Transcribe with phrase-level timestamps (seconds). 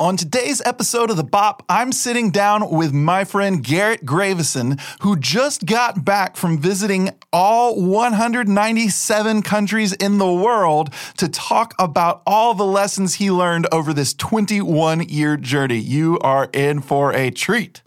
[0.00, 5.14] On today's episode of The Bop, I'm sitting down with my friend Garrett Gravesen, who
[5.14, 12.54] just got back from visiting all 197 countries in the world to talk about all
[12.54, 15.76] the lessons he learned over this 21 year journey.
[15.76, 17.82] You are in for a treat.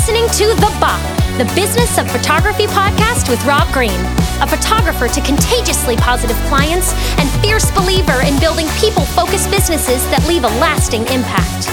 [0.00, 0.96] Listening to The Bop,
[1.36, 4.00] the Business of Photography podcast with Rob Green,
[4.40, 10.24] a photographer to contagiously positive clients and fierce believer in building people focused businesses that
[10.26, 11.68] leave a lasting impact.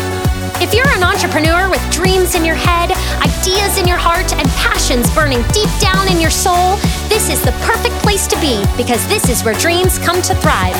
[0.60, 2.92] If you're an entrepreneur with dreams in your head,
[3.24, 6.76] ideas in your heart, and passions burning deep down in your soul,
[7.08, 10.76] this is the perfect place to be because this is where dreams come to thrive.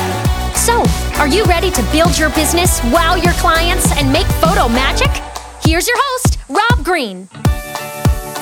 [0.52, 0.84] So,
[1.16, 5.27] are you ready to build your business, wow your clients, and make photo magic?
[5.68, 7.28] Here's your host, Rob Green.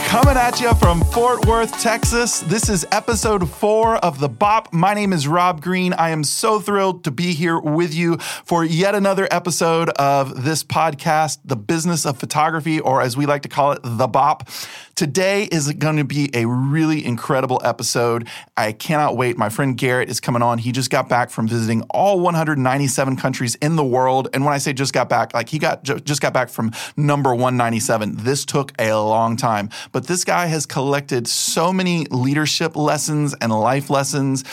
[0.06, 2.38] Coming at you from Fort Worth, Texas.
[2.38, 4.72] This is episode four of The Bop.
[4.72, 5.92] My name is Rob Green.
[5.92, 10.62] I am so thrilled to be here with you for yet another episode of this
[10.62, 14.48] podcast, The Business of Photography, or as we like to call it, The Bop.
[14.96, 18.26] Today is going to be a really incredible episode.
[18.56, 19.36] I cannot wait.
[19.36, 20.56] My friend Garrett is coming on.
[20.56, 24.28] He just got back from visiting all 197 countries in the world.
[24.32, 27.34] And when I say just got back, like he got just got back from number
[27.34, 28.24] 197.
[28.24, 29.68] This took a long time.
[29.92, 34.44] But this guy has collected so many leadership lessons and life lessons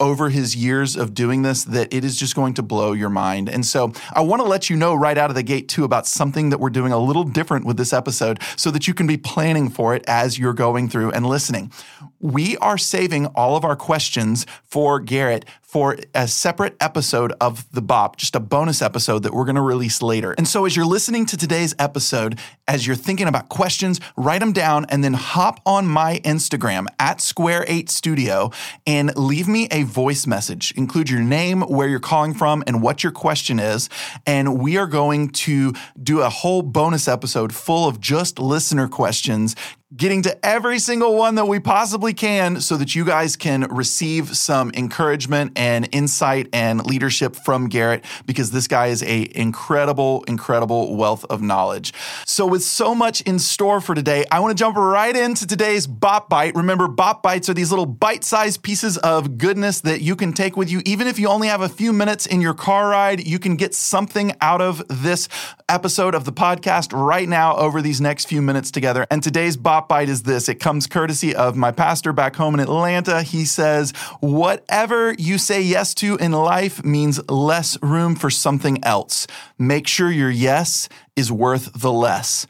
[0.00, 3.48] over his years of doing this that it is just going to blow your mind.
[3.48, 6.06] And so I want to let you know right out of the gate, too, about
[6.06, 9.16] something that we're doing a little different with this episode so that you can be
[9.16, 11.72] planning for it as you're going through and listening.
[12.20, 17.82] We are saving all of our questions for Garrett for a separate episode of The
[17.82, 20.34] Bop, just a bonus episode that we're going to release later.
[20.38, 24.54] And so as you're listening to today's episode, as you're thinking about questions, write them
[24.54, 28.50] down and then hop on my Instagram at Square8 Studio
[28.86, 30.72] and leave me a voice message.
[30.72, 33.90] Include your name, where you're calling from, and what your question is.
[34.24, 39.54] And we are going to do a whole bonus episode full of just listener questions,
[39.96, 44.36] getting to every single one that we possibly can so that you guys can receive
[44.36, 50.94] some encouragement and insight and leadership from Garrett because this guy is a incredible incredible
[50.94, 51.94] wealth of knowledge.
[52.26, 55.86] So with so much in store for today, I want to jump right into today's
[55.86, 56.54] Bop Byte.
[56.54, 60.70] Remember Bop Bytes are these little bite-sized pieces of goodness that you can take with
[60.70, 63.56] you even if you only have a few minutes in your car ride, you can
[63.56, 65.28] get something out of this
[65.68, 69.06] episode of the podcast right now over these next few minutes together.
[69.10, 70.48] And today's Bop Byte is this.
[70.48, 73.22] It comes courtesy of my pastor back home in Atlanta.
[73.22, 73.90] He says,
[74.20, 79.26] Whatever you say yes to in life means less room for something else.
[79.58, 82.46] Make sure your yes is worth the less.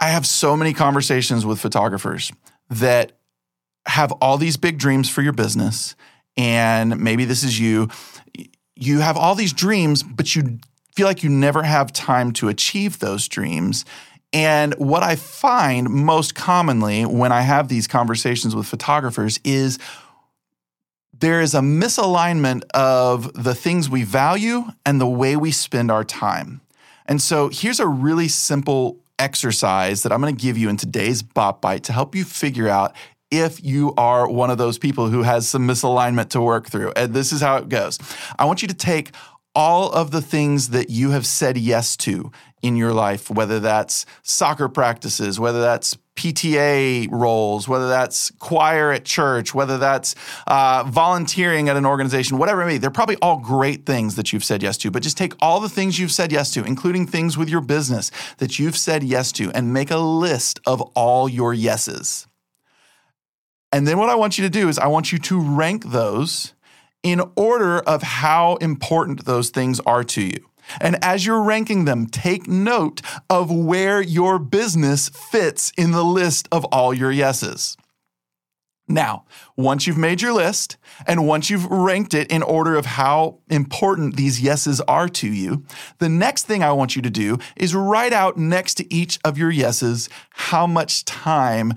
[0.00, 2.32] I have so many conversations with photographers
[2.70, 3.12] that
[3.86, 5.94] have all these big dreams for your business.
[6.36, 7.88] And maybe this is you.
[8.76, 10.58] You have all these dreams, but you
[10.94, 13.84] feel like you never have time to achieve those dreams.
[14.32, 19.78] And what I find most commonly when I have these conversations with photographers is
[21.18, 26.04] there is a misalignment of the things we value and the way we spend our
[26.04, 26.60] time.
[27.06, 31.22] And so here's a really simple exercise that I'm going to give you in today's
[31.22, 32.94] Bop Byte to help you figure out
[33.30, 36.92] if you are one of those people who has some misalignment to work through.
[36.96, 37.98] And this is how it goes.
[38.38, 39.10] I want you to take
[39.54, 42.30] all of the things that you have said yes to
[42.62, 49.06] in your life, whether that's soccer practices, whether that's PTA roles, whether that's choir at
[49.06, 50.14] church, whether that's
[50.46, 52.78] uh, volunteering at an organization, whatever it may be.
[52.78, 55.68] They're probably all great things that you've said yes to, but just take all the
[55.68, 59.50] things you've said yes to, including things with your business that you've said yes to,
[59.52, 62.26] and make a list of all your yeses.
[63.72, 66.52] And then what I want you to do is I want you to rank those
[67.02, 70.49] in order of how important those things are to you.
[70.80, 76.48] And as you're ranking them, take note of where your business fits in the list
[76.52, 77.76] of all your yeses.
[78.90, 79.24] Now,
[79.56, 80.76] once you've made your list
[81.06, 85.64] and once you've ranked it in order of how important these yeses are to you,
[85.98, 89.38] the next thing I want you to do is write out next to each of
[89.38, 91.74] your yeses how much time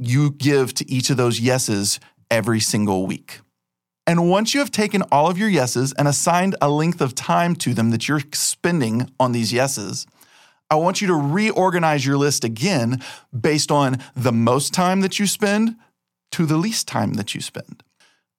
[0.00, 2.00] you give to each of those yeses
[2.32, 3.40] every single week.
[4.06, 7.56] And once you have taken all of your yeses and assigned a length of time
[7.56, 10.06] to them that you're spending on these yeses,
[10.70, 13.02] I want you to reorganize your list again
[13.38, 15.76] based on the most time that you spend
[16.32, 17.82] to the least time that you spend.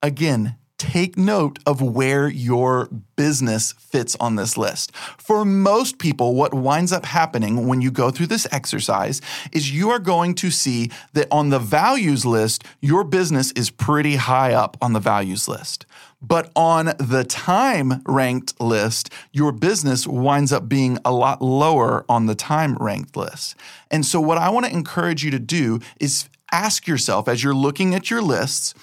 [0.01, 4.95] Again, take note of where your business fits on this list.
[4.95, 9.21] For most people, what winds up happening when you go through this exercise
[9.51, 14.15] is you are going to see that on the values list, your business is pretty
[14.15, 15.85] high up on the values list.
[16.21, 22.25] But on the time ranked list, your business winds up being a lot lower on
[22.25, 23.55] the time ranked list.
[23.91, 27.53] And so, what I want to encourage you to do is ask yourself as you're
[27.53, 28.73] looking at your lists,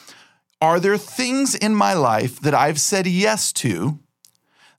[0.61, 3.99] are there things in my life that I've said yes to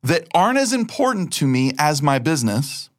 [0.02, 2.90] that aren't as important to me as my business,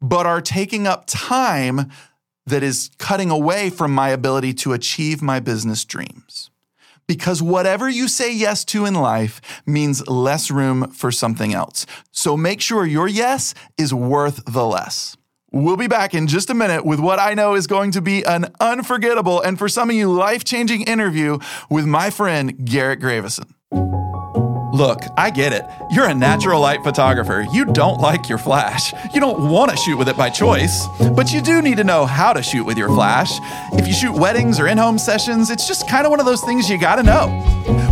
[0.00, 1.90] but are taking up time
[2.46, 6.50] that is cutting away from my ability to achieve my business dreams?
[7.06, 11.86] Because whatever you say yes to in life means less room for something else.
[12.12, 15.17] So make sure your yes is worth the less.
[15.50, 18.22] We'll be back in just a minute with what I know is going to be
[18.22, 21.38] an unforgettable and for some of you life changing interview
[21.70, 23.48] with my friend Garrett Gravesen.
[24.78, 25.68] Look, I get it.
[25.90, 27.44] You're a natural light photographer.
[27.50, 28.94] You don't like your flash.
[29.12, 30.86] You don't want to shoot with it by choice.
[31.16, 33.32] But you do need to know how to shoot with your flash.
[33.72, 36.42] If you shoot weddings or in home sessions, it's just kind of one of those
[36.42, 37.26] things you gotta know.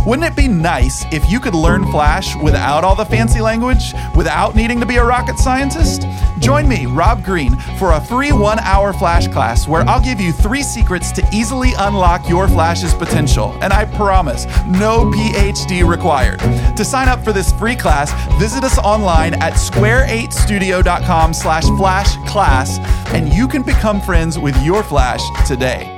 [0.07, 4.55] Wouldn't it be nice if you could learn Flash without all the fancy language, without
[4.55, 6.07] needing to be a rocket scientist?
[6.39, 10.31] Join me, Rob Green, for a free one hour Flash class where I'll give you
[10.31, 13.57] three secrets to easily unlock your Flash's potential.
[13.61, 16.39] And I promise, no PhD required.
[16.77, 22.77] To sign up for this free class, visit us online at square8studio.com slash flash class,
[23.13, 25.96] and you can become friends with your Flash today.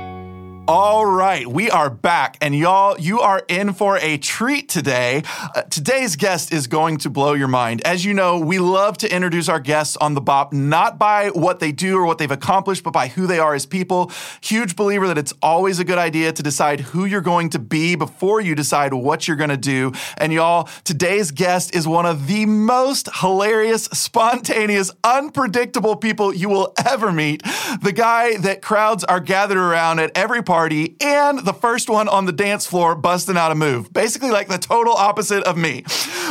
[0.72, 5.24] All right, we are back, and y'all, you are in for a treat today.
[5.52, 7.84] Uh, today's guest is going to blow your mind.
[7.84, 11.58] As you know, we love to introduce our guests on the Bop not by what
[11.58, 14.12] they do or what they've accomplished, but by who they are as people.
[14.42, 17.96] Huge believer that it's always a good idea to decide who you're going to be
[17.96, 19.90] before you decide what you're going to do.
[20.18, 26.72] And y'all, today's guest is one of the most hilarious, spontaneous, unpredictable people you will
[26.86, 27.42] ever meet.
[27.82, 32.06] The guy that crowds are gathered around at every party party and the first one
[32.06, 33.90] on the dance floor busting out a move.
[33.94, 35.84] Basically, like the total opposite of me.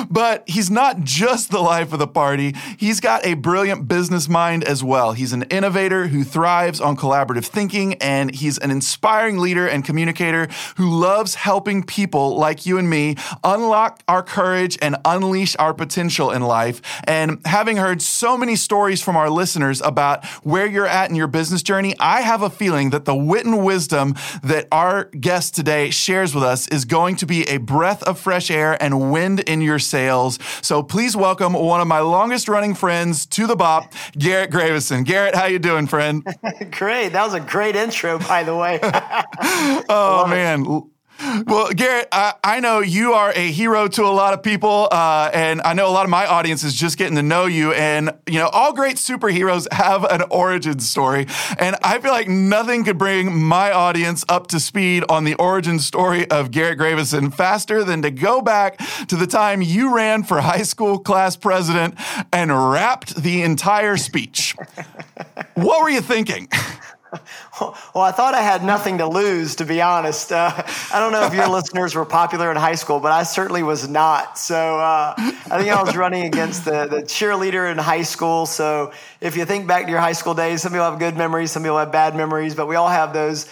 [0.07, 4.63] But he's not just the life of the party, he's got a brilliant business mind
[4.63, 5.13] as well.
[5.13, 10.47] He's an innovator who thrives on collaborative thinking, and he's an inspiring leader and communicator
[10.77, 16.29] who loves helping people like you and me unlock our courage and unleash our potential
[16.29, 16.83] in life.
[17.05, 21.27] And having heard so many stories from our listeners about where you're at in your
[21.27, 25.89] business journey, I have a feeling that the wit and wisdom that our guest today
[25.89, 29.61] shares with us is going to be a breath of fresh air and wind in
[29.61, 30.39] your sails.
[30.61, 35.05] So please welcome one of my longest running friends to the Bop, Garrett Gravesen.
[35.05, 36.23] Garrett, how you doing, friend?
[36.71, 37.09] great.
[37.09, 38.79] That was a great intro, by the way.
[39.89, 40.65] oh man.
[40.65, 40.83] It.
[41.45, 45.29] Well, Garrett, I, I, know you are a hero to a lot of people, uh,
[45.33, 47.73] and I know a lot of my audience is just getting to know you.
[47.73, 51.27] And you know, all great superheroes have an origin story,
[51.57, 55.79] and I feel like nothing could bring my audience up to speed on the origin
[55.79, 58.77] story of Garrett Gravesen faster than to go back
[59.07, 61.95] to the time you ran for high school class president
[62.31, 64.55] and rapped the entire speech.
[65.55, 66.47] what were you thinking?
[67.93, 70.31] Well, I thought I had nothing to lose, to be honest.
[70.31, 70.51] Uh,
[70.93, 73.89] I don't know if your listeners were popular in high school, but I certainly was
[73.89, 74.37] not.
[74.37, 78.45] So uh, I think I was running against the, the cheerleader in high school.
[78.45, 81.51] So if you think back to your high school days, some people have good memories,
[81.51, 83.49] some people have bad memories, but we all have those.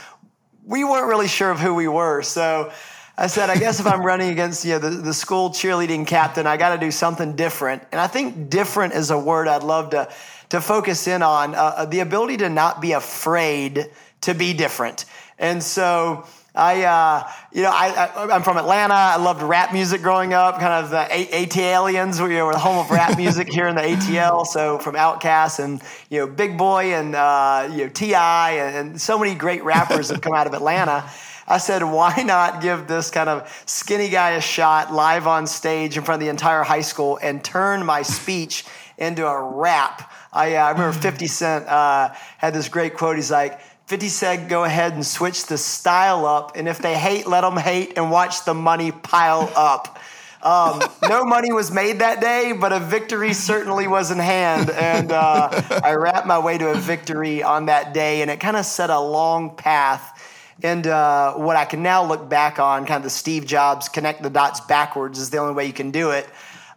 [0.63, 2.21] We weren't really sure of who we were.
[2.21, 2.71] So
[3.17, 6.45] I said, I guess if I'm running against you know, the, the school cheerleading captain,
[6.45, 7.83] I got to do something different.
[7.91, 10.07] And I think different is a word I'd love to
[10.49, 13.89] to focus in on uh, uh, the ability to not be afraid
[14.21, 15.05] to be different.
[15.37, 16.25] And so
[16.57, 18.95] I, uh, you know, I, am from Atlanta.
[18.95, 22.19] I loved rap music growing up, kind of the ATLiens.
[22.27, 24.45] We were the home of rap music here in the ATL.
[24.47, 28.51] So from Outkast and, you know, Big Boi and, uh, you know, T.I.
[28.53, 31.07] And, and so many great rappers have come out of Atlanta.
[31.47, 35.95] I said, why not give this kind of skinny guy a shot live on stage
[35.95, 38.65] in front of the entire high school and turn my speech
[38.97, 43.15] into a rap I, uh, I remember 50 Cent uh, had this great quote.
[43.15, 46.55] He's like, 50 said, go ahead and switch the style up.
[46.55, 49.97] And if they hate, let them hate and watch the money pile up.
[50.43, 54.69] Um, no money was made that day, but a victory certainly was in hand.
[54.69, 55.49] And uh,
[55.83, 58.21] I rapped my way to a victory on that day.
[58.21, 60.53] And it kind of set a long path.
[60.61, 64.21] And uh, what I can now look back on, kind of the Steve Jobs connect
[64.21, 66.27] the dots backwards, is the only way you can do it,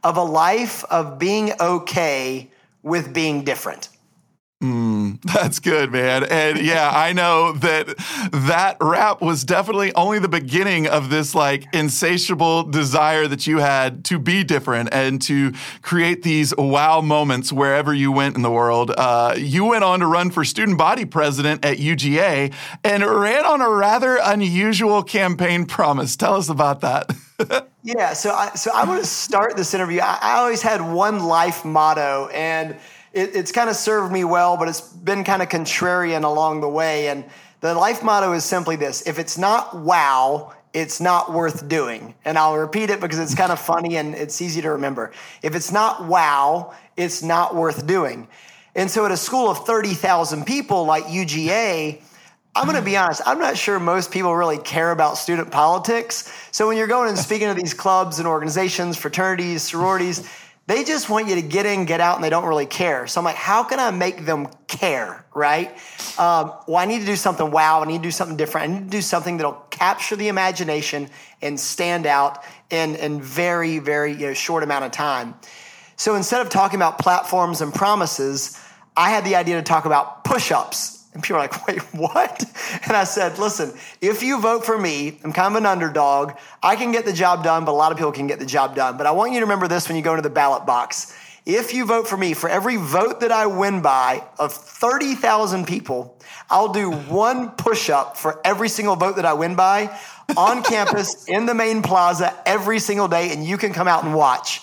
[0.02, 2.48] of a life of being okay
[2.82, 3.88] with being different.
[4.62, 6.22] Mm, that's good, man.
[6.24, 7.96] And yeah, I know that
[8.30, 14.04] that rap was definitely only the beginning of this like insatiable desire that you had
[14.06, 18.90] to be different and to create these wow moments wherever you went in the world.
[18.90, 22.52] Uh, you went on to run for student body president at UGA
[22.84, 26.16] and ran on a rather unusual campaign promise.
[26.16, 27.10] Tell us about that.
[27.82, 30.00] yeah, so I, so I want to start this interview.
[30.00, 32.72] I, I always had one life motto and
[33.12, 36.68] it, it's kind of served me well, but it's been kind of contrarian along the
[36.68, 37.08] way.
[37.08, 37.24] And
[37.60, 42.14] the life motto is simply this if it's not wow, it's not worth doing.
[42.24, 45.12] And I'll repeat it because it's kind of funny and it's easy to remember.
[45.42, 48.28] If it's not wow, it's not worth doing.
[48.74, 52.00] And so at a school of 30,000 people like UGA,
[52.54, 56.32] I'm going to be honest, I'm not sure most people really care about student politics.
[56.50, 60.28] So when you're going and speaking to these clubs and organizations, fraternities, sororities,
[60.66, 63.06] they just want you to get in, get out, and they don't really care.
[63.06, 65.70] So I'm like, how can I make them care, right?
[66.18, 67.82] Um, well, I need to do something wow.
[67.82, 68.70] I need to do something different.
[68.70, 71.08] I need to do something that'll capture the imagination
[71.40, 75.34] and stand out in, in very, very you know, short amount of time.
[75.96, 78.60] So instead of talking about platforms and promises,
[78.96, 82.44] I had the idea to talk about push ups and people are like, wait, what?
[82.84, 86.32] And I said, listen, if you vote for me, I'm kind of an underdog.
[86.62, 88.76] I can get the job done, but a lot of people can get the job
[88.76, 88.96] done.
[88.96, 91.16] But I want you to remember this when you go into the ballot box.
[91.46, 96.16] If you vote for me, for every vote that I win by of 30,000 people,
[96.50, 99.98] I'll do one push up for every single vote that I win by
[100.36, 104.14] on campus in the main plaza every single day, and you can come out and
[104.14, 104.62] watch.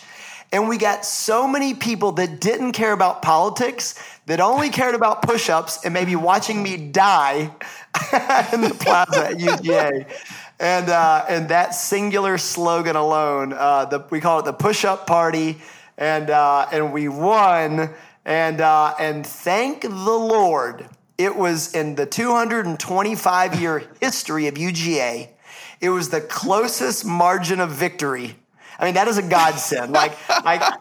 [0.51, 3.95] And we got so many people that didn't care about politics
[4.27, 7.39] that only cared about push ups and maybe watching me die
[8.53, 10.07] in the plaza at UGA.
[10.59, 15.05] And, uh, and that singular slogan alone, uh, the, we call it the push up
[15.05, 15.57] party.
[15.97, 17.89] And, uh, and we won.
[18.23, 20.87] And, uh, and thank the Lord,
[21.17, 25.29] it was in the 225 year history of UGA,
[25.79, 28.35] it was the closest margin of victory
[28.79, 29.91] I mean, that is a godsend.
[29.91, 30.13] like,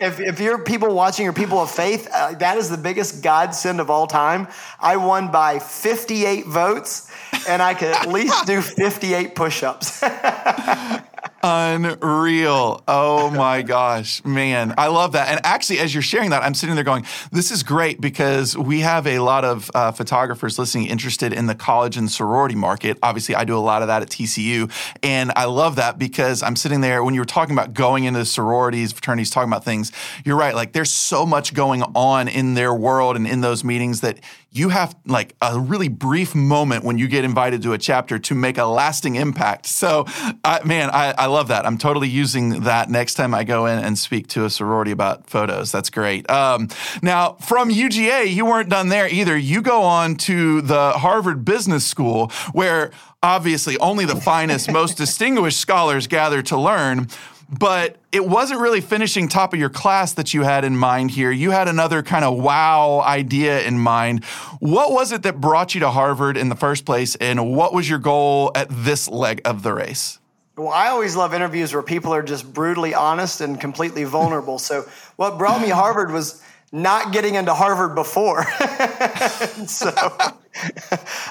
[0.00, 3.80] if, if you're people watching or people of faith, uh, that is the biggest godsend
[3.80, 4.48] of all time.
[4.78, 7.10] I won by 58 votes,
[7.48, 10.02] and I could at least do 58 push-ups.
[11.48, 12.82] Unreal.
[12.88, 14.74] Oh my gosh, man.
[14.76, 15.28] I love that.
[15.28, 18.80] And actually, as you're sharing that, I'm sitting there going, this is great because we
[18.80, 22.98] have a lot of uh, photographers listening interested in the college and sorority market.
[23.00, 24.72] Obviously, I do a lot of that at TCU.
[25.04, 28.24] And I love that because I'm sitting there when you were talking about going into
[28.24, 29.92] sororities, fraternities, talking about things,
[30.24, 30.54] you're right.
[30.56, 34.18] Like there's so much going on in their world and in those meetings that
[34.56, 38.34] you have like a really brief moment when you get invited to a chapter to
[38.34, 39.66] make a lasting impact.
[39.66, 40.06] So,
[40.44, 41.66] I, man, I, I, love that.
[41.66, 45.28] I'm totally using that next time I go in and speak to a sorority about
[45.28, 45.70] photos.
[45.72, 46.28] That's great.
[46.30, 46.68] Um,
[47.02, 49.36] now, from UGA, you weren't done there either.
[49.36, 52.90] You go on to the Harvard Business School, where
[53.22, 57.08] obviously only the finest, most distinguished scholars gather to learn
[57.48, 61.30] but it wasn't really finishing top of your class that you had in mind here.
[61.30, 64.24] You had another kind of wow idea in mind.
[64.58, 67.88] What was it that brought you to Harvard in the first place, and what was
[67.88, 70.18] your goal at this leg of the race?
[70.56, 74.58] Well, I always love interviews where people are just brutally honest and completely vulnerable.
[74.58, 78.44] so, what brought me Harvard was not getting into Harvard before.
[79.66, 79.92] so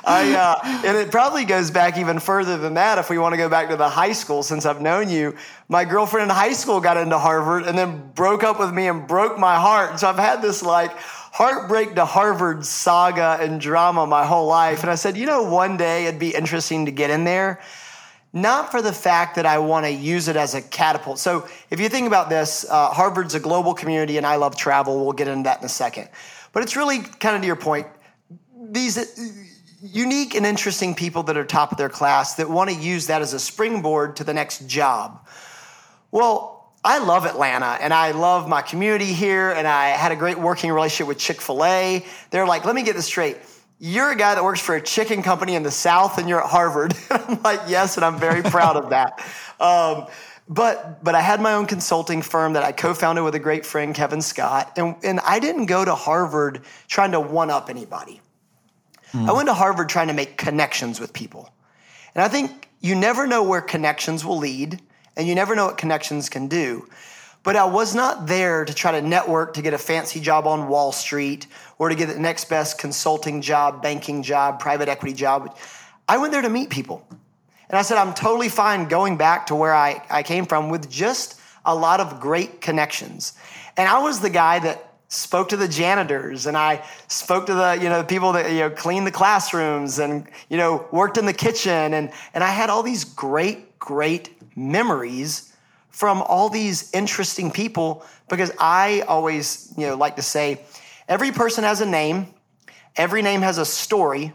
[0.05, 3.37] I, uh, and it probably goes back even further than that if we want to
[3.37, 5.35] go back to the high school since I've known you.
[5.67, 9.07] My girlfriend in high school got into Harvard and then broke up with me and
[9.07, 9.99] broke my heart.
[9.99, 14.81] So I've had this like heartbreak to Harvard saga and drama my whole life.
[14.83, 17.59] And I said, you know, one day it'd be interesting to get in there
[18.35, 21.19] not for the fact that I want to use it as a catapult.
[21.19, 25.03] So, if you think about this, uh, Harvard's a global community, and I love travel.
[25.03, 26.09] We'll get into that in a second.
[26.51, 27.87] But it's really kind of to your point
[28.71, 28.97] these
[29.81, 33.21] unique and interesting people that are top of their class that want to use that
[33.21, 35.27] as a springboard to the next job.
[36.11, 40.37] Well, I love Atlanta and I love my community here, and I had a great
[40.37, 42.05] working relationship with Chick fil A.
[42.31, 43.37] They're like, let me get this straight
[43.79, 46.49] you're a guy that works for a chicken company in the South and you're at
[46.49, 46.95] Harvard.
[47.09, 49.23] And I'm like, yes, and I'm very proud of that.
[49.59, 50.07] Um,
[50.47, 53.95] but but I had my own consulting firm that I co-founded with a great friend,
[53.95, 58.21] Kevin Scott, and, and I didn't go to Harvard trying to one up anybody.
[59.11, 59.27] Mm.
[59.27, 61.49] I went to Harvard trying to make connections with people.
[62.13, 64.79] And I think you never know where connections will lead,
[65.17, 66.87] and you never know what connections can do.
[67.45, 70.67] But I was not there to try to network to get a fancy job on
[70.67, 71.45] Wall Street
[71.77, 75.55] or to get the next best consulting job, banking job, private equity job.
[76.09, 77.07] I went there to meet people.
[77.69, 80.89] And I said, I'm totally fine going back to where I, I came from with
[80.89, 83.33] just a lot of great connections.
[83.77, 87.77] And I was the guy that spoke to the janitors and I spoke to the,
[87.79, 91.33] you know, people that, you know, cleaned the classrooms and, you know, worked in the
[91.33, 91.93] kitchen.
[91.93, 95.51] And, and I had all these great, great memories
[95.95, 100.59] from all these interesting people because I always, you know, like to say
[101.07, 102.33] every person has a name,
[102.97, 104.33] every name has a story,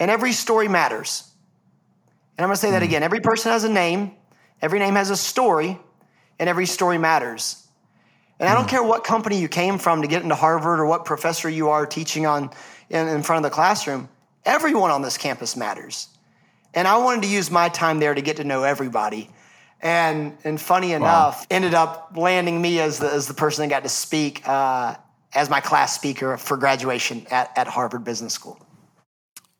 [0.00, 1.30] and every story matters.
[2.36, 2.88] And I'm going to say that hmm.
[2.88, 3.02] again.
[3.04, 4.16] Every person has a name,
[4.60, 5.78] every name has a story,
[6.40, 7.64] and every story matters.
[8.40, 8.70] And I don't hmm.
[8.70, 11.86] care what company you came from to get into Harvard or what professor you are
[11.86, 12.50] teaching on
[12.90, 14.08] in, in front of the classroom.
[14.44, 16.08] Everyone on this campus matters.
[16.74, 19.30] And I wanted to use my time there to get to know everybody.
[19.80, 21.46] And, and funny enough, wow.
[21.50, 24.96] ended up landing me as the, as the person that got to speak uh,
[25.34, 28.58] as my class speaker for graduation at, at Harvard Business School.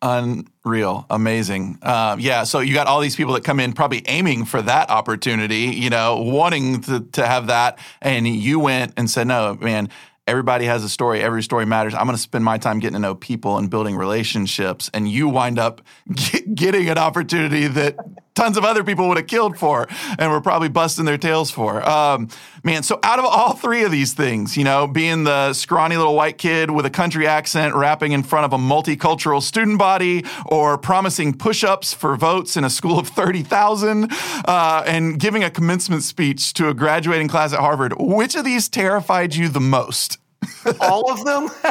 [0.00, 1.78] Unreal, amazing.
[1.82, 4.90] Uh, yeah, so you got all these people that come in probably aiming for that
[4.90, 7.80] opportunity, you know, wanting to, to have that.
[8.00, 9.88] And you went and said, no, man,
[10.28, 11.20] everybody has a story.
[11.20, 11.94] Every story matters.
[11.94, 14.88] I'm going to spend my time getting to know people and building relationships.
[14.94, 15.80] And you wind up
[16.14, 17.96] get, getting an opportunity that
[18.38, 21.86] tons of other people would have killed for and were probably busting their tails for.
[21.88, 22.28] Um,
[22.62, 26.14] man, so out of all three of these things, you know, being the scrawny little
[26.14, 30.78] white kid with a country accent rapping in front of a multicultural student body or
[30.78, 34.08] promising push ups for votes in a school of 30,000
[34.44, 38.68] uh, and giving a commencement speech to a graduating class at Harvard, which of these
[38.68, 40.18] terrified you the most?
[40.80, 41.44] All of them.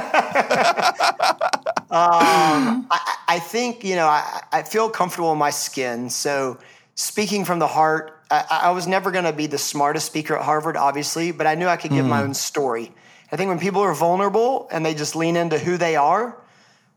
[1.89, 6.09] um, I, I, think you know I, I, feel comfortable in my skin.
[6.09, 6.57] So
[6.95, 10.43] speaking from the heart, I, I was never going to be the smartest speaker at
[10.43, 12.09] Harvard, obviously, but I knew I could give mm.
[12.09, 12.29] my hmm.
[12.29, 12.91] own story.
[13.31, 16.37] I think when people are vulnerable and they just lean into who they are,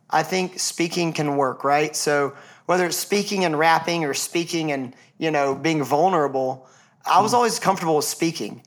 [0.08, 1.94] I think speaking can work, right?
[1.94, 2.34] So
[2.66, 6.68] whether it's speaking and rapping or speaking and you know being vulnerable,
[7.04, 7.37] I was hmm.
[7.37, 8.62] always comfortable with speaking.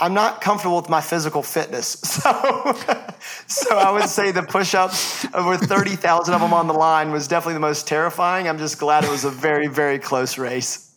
[0.00, 1.96] I'm not comfortable with my physical fitness.
[2.20, 7.28] So, so I would say the push-ups over 30,000 of them on the line was
[7.28, 8.48] definitely the most terrifying.
[8.48, 10.89] I'm just glad it was a very, very close race.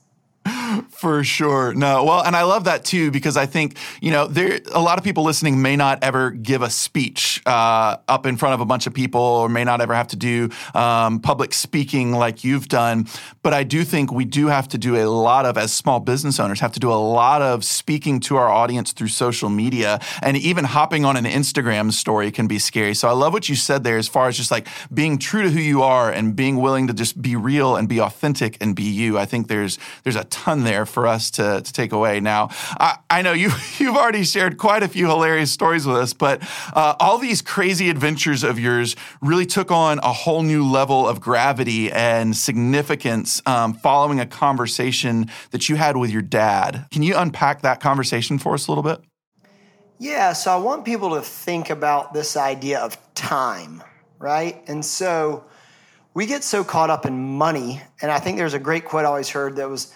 [0.90, 1.74] For sure.
[1.74, 2.04] No.
[2.04, 5.04] Well, and I love that too because I think, you know, there a lot of
[5.04, 8.88] people listening may not ever give a speech uh, up in front of a bunch
[8.88, 13.08] of people or may not ever have to do um, public speaking like you've done.
[13.42, 16.40] But I do think we do have to do a lot of, as small business
[16.40, 20.00] owners, have to do a lot of speaking to our audience through social media.
[20.22, 22.94] And even hopping on an Instagram story can be scary.
[22.94, 25.50] So I love what you said there as far as just like being true to
[25.50, 28.84] who you are and being willing to just be real and be authentic and be
[28.84, 29.18] you.
[29.18, 32.20] I think there's there's a ton there for us to, to take away.
[32.20, 36.12] Now, I, I know you, you've already shared quite a few hilarious stories with us,
[36.12, 36.42] but
[36.74, 41.22] uh, all these crazy adventures of yours really took on a whole new level of
[41.22, 46.88] gravity and significance um, following a conversation that you had with your dad.
[46.92, 49.00] Can you unpack that conversation for us a little bit?
[50.00, 53.84] Yeah, so I want people to think about this idea of time,
[54.18, 54.62] right?
[54.68, 55.46] And so
[56.14, 59.08] we get so caught up in money, and I think there's a great quote I
[59.08, 59.94] always heard that was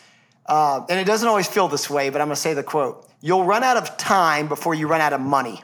[0.48, 3.08] uh, and it doesn't always feel this way, but I'm going to say the quote
[3.22, 5.62] You'll run out of time before you run out of money.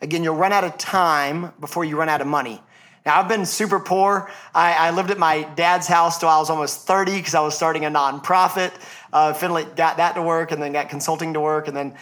[0.00, 2.60] Again, you'll run out of time before you run out of money.
[3.04, 4.30] Now, I've been super poor.
[4.54, 7.56] I, I lived at my dad's house till I was almost 30 because I was
[7.56, 8.72] starting a nonprofit.
[9.12, 11.68] Uh, finally got that to work and then got consulting to work.
[11.68, 11.94] And then,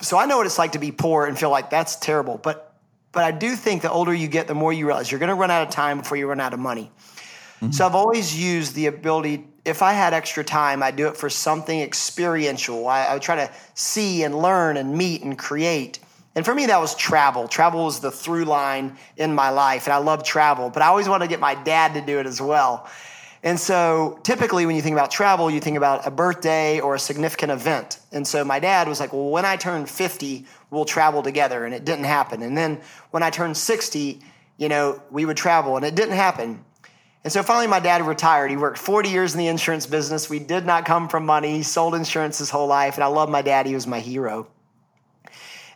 [0.00, 2.38] so I know what it's like to be poor and feel like that's terrible.
[2.38, 2.74] But,
[3.12, 5.34] but I do think the older you get, the more you realize you're going to
[5.34, 6.90] run out of time before you run out of money.
[7.60, 7.72] Mm-hmm.
[7.72, 11.30] So I've always used the ability if I had extra time, I'd do it for
[11.30, 12.88] something experiential.
[12.88, 16.00] I, I, would try to see and learn and meet and create.
[16.34, 17.48] And for me, that was travel.
[17.48, 21.08] Travel was the through line in my life, and I love travel, but I always
[21.08, 22.88] wanted to get my dad to do it as well.
[23.42, 26.98] And so typically, when you think about travel, you think about a birthday or a
[26.98, 28.00] significant event.
[28.10, 31.64] And so my dad was like, Well, when I turn 50, we'll travel together.
[31.64, 32.42] And it didn't happen.
[32.42, 34.20] And then when I turned 60,
[34.56, 36.64] you know, we would travel, and it didn't happen.
[37.28, 38.50] And so finally, my dad retired.
[38.50, 40.30] He worked 40 years in the insurance business.
[40.30, 41.58] We did not come from money.
[41.58, 42.94] He sold insurance his whole life.
[42.94, 43.66] And I love my dad.
[43.66, 44.46] He was my hero.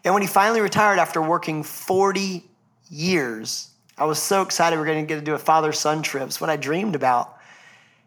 [0.03, 2.43] And when he finally retired after working 40
[2.89, 6.01] years, I was so excited we are going to get to do a father son
[6.01, 6.23] trip.
[6.23, 7.37] It's what I dreamed about.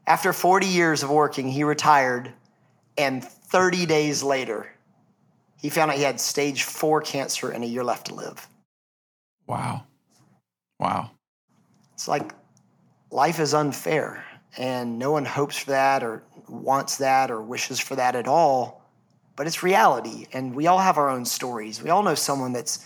[0.07, 2.33] After 40 years of working, he retired.
[2.97, 4.73] And 30 days later,
[5.61, 8.47] he found out he had stage four cancer and a year left to live.
[9.45, 9.83] Wow.
[10.79, 11.11] Wow.
[11.93, 12.33] It's like
[13.11, 14.23] life is unfair
[14.57, 18.85] and no one hopes for that or wants that or wishes for that at all
[19.35, 21.81] but it's reality and we all have our own stories.
[21.81, 22.85] We all know someone that's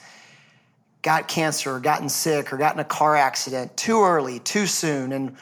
[1.02, 5.36] got cancer or gotten sick or gotten a car accident too early too soon and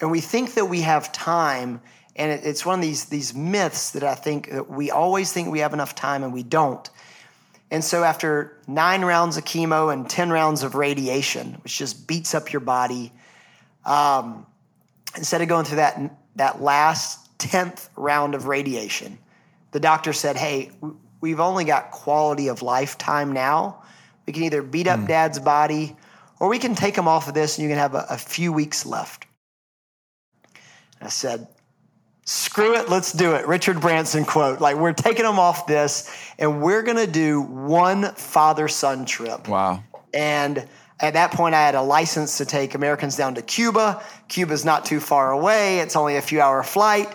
[0.00, 1.80] and we think that we have time
[2.14, 5.50] and it, it's one of these these myths that i think that we always think
[5.50, 6.90] we have enough time and we don't.
[7.72, 12.34] And so, after nine rounds of chemo and 10 rounds of radiation, which just beats
[12.34, 13.12] up your body,
[13.84, 14.46] um,
[15.16, 15.98] instead of going through that,
[16.36, 19.18] that last 10th round of radiation,
[19.72, 20.70] the doctor said, Hey,
[21.20, 23.82] we've only got quality of lifetime now.
[24.26, 25.08] We can either beat up mm.
[25.08, 25.96] dad's body
[26.38, 28.52] or we can take him off of this and you can have a, a few
[28.52, 29.26] weeks left.
[31.00, 31.48] I said,
[32.24, 33.46] screw it, let's do it.
[33.46, 34.60] Richard Branson quote.
[34.60, 39.48] Like, we're taking them off this and we're going to do one father son trip.
[39.48, 39.82] Wow.
[40.12, 40.66] And
[41.00, 44.02] at that point, I had a license to take Americans down to Cuba.
[44.28, 47.08] Cuba's not too far away, it's only a few hour flight.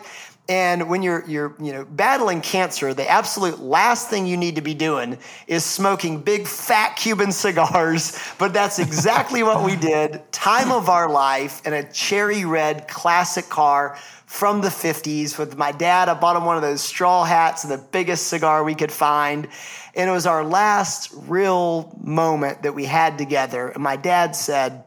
[0.47, 4.61] And when you're, you're you know, battling cancer, the absolute last thing you need to
[4.61, 8.19] be doing is smoking big fat Cuban cigars.
[8.37, 10.21] But that's exactly what we did.
[10.31, 15.71] Time of our life in a cherry red classic car from the 50s with my
[15.71, 16.09] dad.
[16.09, 19.47] I bought him one of those straw hats and the biggest cigar we could find.
[19.95, 23.69] And it was our last real moment that we had together.
[23.69, 24.83] And my dad said,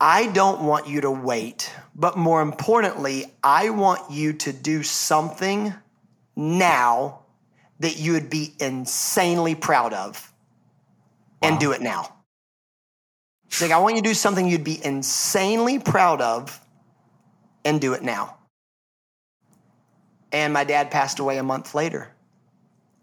[0.00, 5.72] I don't want you to wait, but more importantly, I want you to do something
[6.34, 7.20] now
[7.80, 10.32] that you would be insanely proud of
[11.42, 11.58] and wow.
[11.58, 12.12] do it now.
[13.60, 16.60] Like, I want you to do something you'd be insanely proud of
[17.64, 18.36] and do it now.
[20.30, 22.08] And my dad passed away a month later.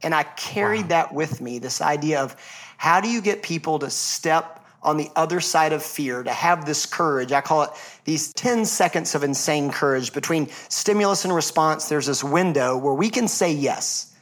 [0.04, 0.88] And I carried wow.
[0.90, 2.36] that with me this idea of
[2.78, 6.66] how do you get people to step on the other side of fear, to have
[6.66, 7.32] this courage.
[7.32, 7.70] I call it
[8.06, 11.90] these 10 seconds of insane courage between stimulus and response.
[11.90, 14.16] There's this window where we can say yes.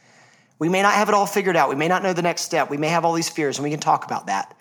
[0.59, 1.69] We may not have it all figured out.
[1.69, 2.69] We may not know the next step.
[2.69, 4.55] We may have all these fears, and we can talk about that.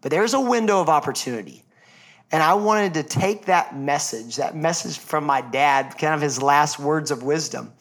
[0.00, 1.64] But there's a window of opportunity.
[2.32, 6.42] And I wanted to take that message, that message from my dad, kind of his
[6.42, 7.72] last words of wisdom.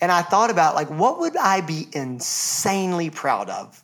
[0.00, 3.80] And I thought about, like, what would I be insanely proud of?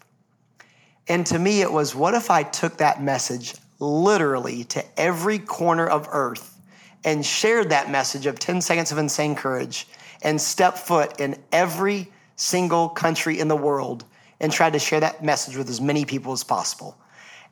[1.08, 5.86] And to me, it was what if I took that message literally to every corner
[5.86, 6.60] of earth
[7.04, 9.86] and shared that message of 10 seconds of insane courage
[10.22, 14.04] and stepped foot in every single country in the world
[14.40, 16.96] and tried to share that message with as many people as possible.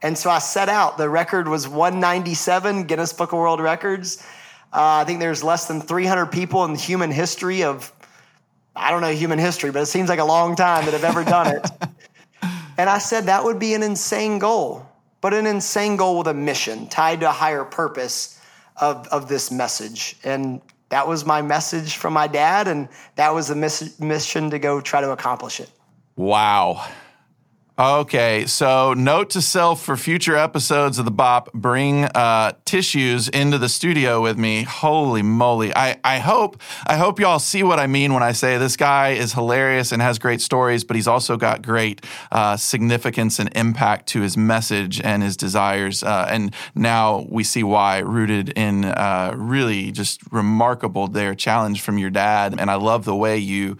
[0.02, 0.98] And so I set out.
[0.98, 4.22] The record was 197, Guinness Book of World Records.
[4.72, 7.92] Uh, I think there's less than 300 people in human history of,
[8.74, 11.24] I don't know human history, but it seems like a long time that have ever
[11.24, 11.66] done it.
[12.78, 14.86] And I said that would be an insane goal,
[15.20, 18.40] but an insane goal with a mission tied to a higher purpose
[18.76, 20.16] of, of this message.
[20.24, 20.60] And
[20.90, 24.80] that was my message from my dad, and that was the miss- mission to go
[24.80, 25.70] try to accomplish it.
[26.16, 26.86] Wow.
[27.78, 33.58] Okay, so note to self for future episodes of the Bop: bring uh, tissues into
[33.58, 34.62] the studio with me.
[34.62, 35.76] Holy moly!
[35.76, 39.10] I, I hope I hope y'all see what I mean when I say this guy
[39.10, 44.06] is hilarious and has great stories, but he's also got great uh, significance and impact
[44.08, 46.02] to his message and his desires.
[46.02, 51.98] Uh, and now we see why, rooted in uh, really just remarkable their challenge from
[51.98, 52.58] your dad.
[52.58, 53.76] And I love the way you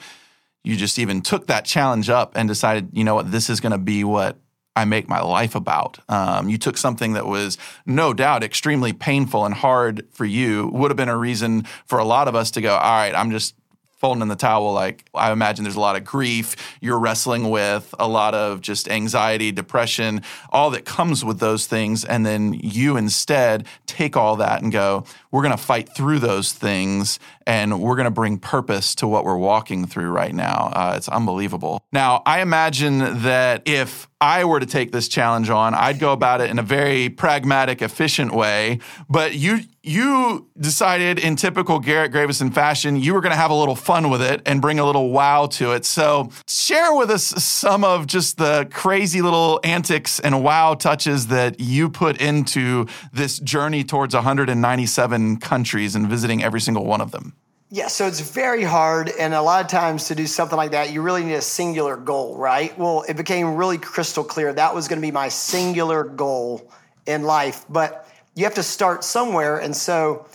[0.66, 3.70] you just even took that challenge up and decided, you know what, this is going
[3.70, 4.36] to be what
[4.74, 6.00] I make my life about.
[6.08, 10.90] Um, you took something that was no doubt extremely painful and hard for you, would
[10.90, 13.54] have been a reason for a lot of us to go, all right, I'm just
[13.96, 14.72] folding in the towel.
[14.72, 18.88] Like, I imagine there's a lot of grief you're wrestling with, a lot of just
[18.88, 22.04] anxiety, depression, all that comes with those things.
[22.04, 25.04] And then you instead take all that and go,
[25.36, 29.22] we're going to fight through those things and we're going to bring purpose to what
[29.22, 30.72] we're walking through right now.
[30.72, 31.82] Uh, it's unbelievable.
[31.92, 36.40] Now, I imagine that if I were to take this challenge on, I'd go about
[36.40, 38.78] it in a very pragmatic, efficient way.
[39.10, 43.54] But you you decided in typical Garrett Gravesen fashion, you were going to have a
[43.54, 45.84] little fun with it and bring a little wow to it.
[45.84, 51.60] So share with us some of just the crazy little antics and wow touches that
[51.60, 57.34] you put into this journey towards 197 countries and visiting every single one of them.
[57.68, 59.10] Yeah, so it's very hard.
[59.18, 61.96] And a lot of times to do something like that, you really need a singular
[61.96, 62.76] goal, right?
[62.78, 66.70] Well, it became really crystal clear that was going to be my singular goal
[67.06, 67.64] in life.
[67.68, 69.58] But you have to start somewhere.
[69.58, 70.28] And so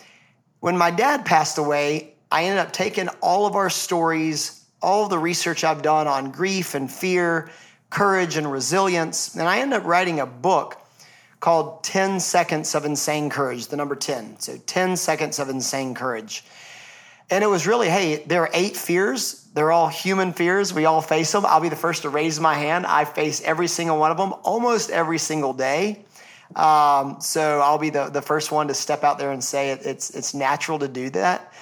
[0.60, 5.20] when my dad passed away, I ended up taking all of our stories, all the
[5.20, 7.50] research I've done on grief and fear,
[7.90, 10.81] courage and resilience, and I ended up writing a book
[11.42, 14.40] called 10 Seconds of Insane Courage, the number 10.
[14.40, 16.46] So 10 Seconds of Insane Courage.
[17.30, 19.46] And it was really, hey, there are eight fears.
[19.54, 20.74] They're all human fears.
[20.74, 21.46] We all face them.
[21.46, 22.86] I'll be the first to raise my hand.
[22.86, 26.06] I face every single one of them almost every single day.
[26.56, 29.86] Um, so I'll be the, the first one to step out there and say it,
[29.86, 31.54] it's, it's natural to do that.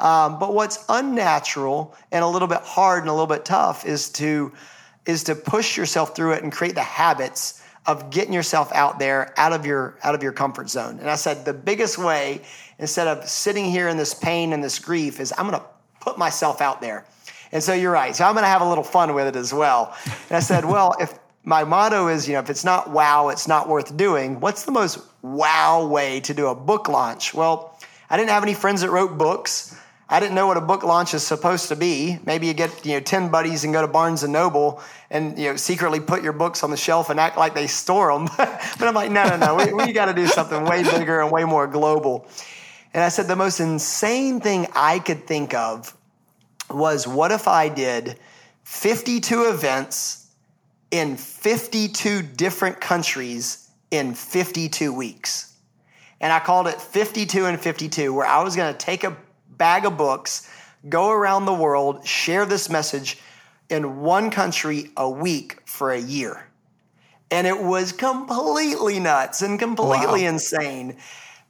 [0.00, 4.10] Um, but what's unnatural and a little bit hard and a little bit tough is
[4.10, 4.52] to
[5.06, 9.32] is to push yourself through it and create the habits of getting yourself out there
[9.38, 10.98] out of your out of your comfort zone.
[11.00, 12.42] And I said the biggest way
[12.78, 15.66] instead of sitting here in this pain and this grief is I'm going to
[15.98, 17.06] put myself out there.
[17.50, 18.14] And so you're right.
[18.14, 19.96] So I'm going to have a little fun with it as well.
[20.04, 23.48] And I said, well, if my motto is, you know, if it's not wow, it's
[23.48, 24.38] not worth doing.
[24.38, 27.32] What's the most wow way to do a book launch?
[27.32, 29.74] Well, I didn't have any friends that wrote books.
[30.10, 32.18] I didn't know what a book launch is supposed to be.
[32.24, 35.50] Maybe you get you know ten buddies and go to Barnes and Noble and you
[35.50, 38.28] know secretly put your books on the shelf and act like they store them.
[38.36, 39.54] but I'm like, no, no, no.
[39.54, 42.26] We, we got to do something way bigger and way more global.
[42.94, 45.94] And I said the most insane thing I could think of
[46.70, 48.18] was what if I did
[48.64, 50.28] 52 events
[50.90, 55.54] in 52 different countries in 52 weeks.
[56.20, 59.16] And I called it 52 and 52, where I was going to take a
[59.58, 60.48] bag of books,
[60.88, 63.18] go around the world, share this message
[63.68, 66.46] in one country a week for a year.
[67.30, 70.30] And it was completely nuts and completely wow.
[70.30, 70.96] insane.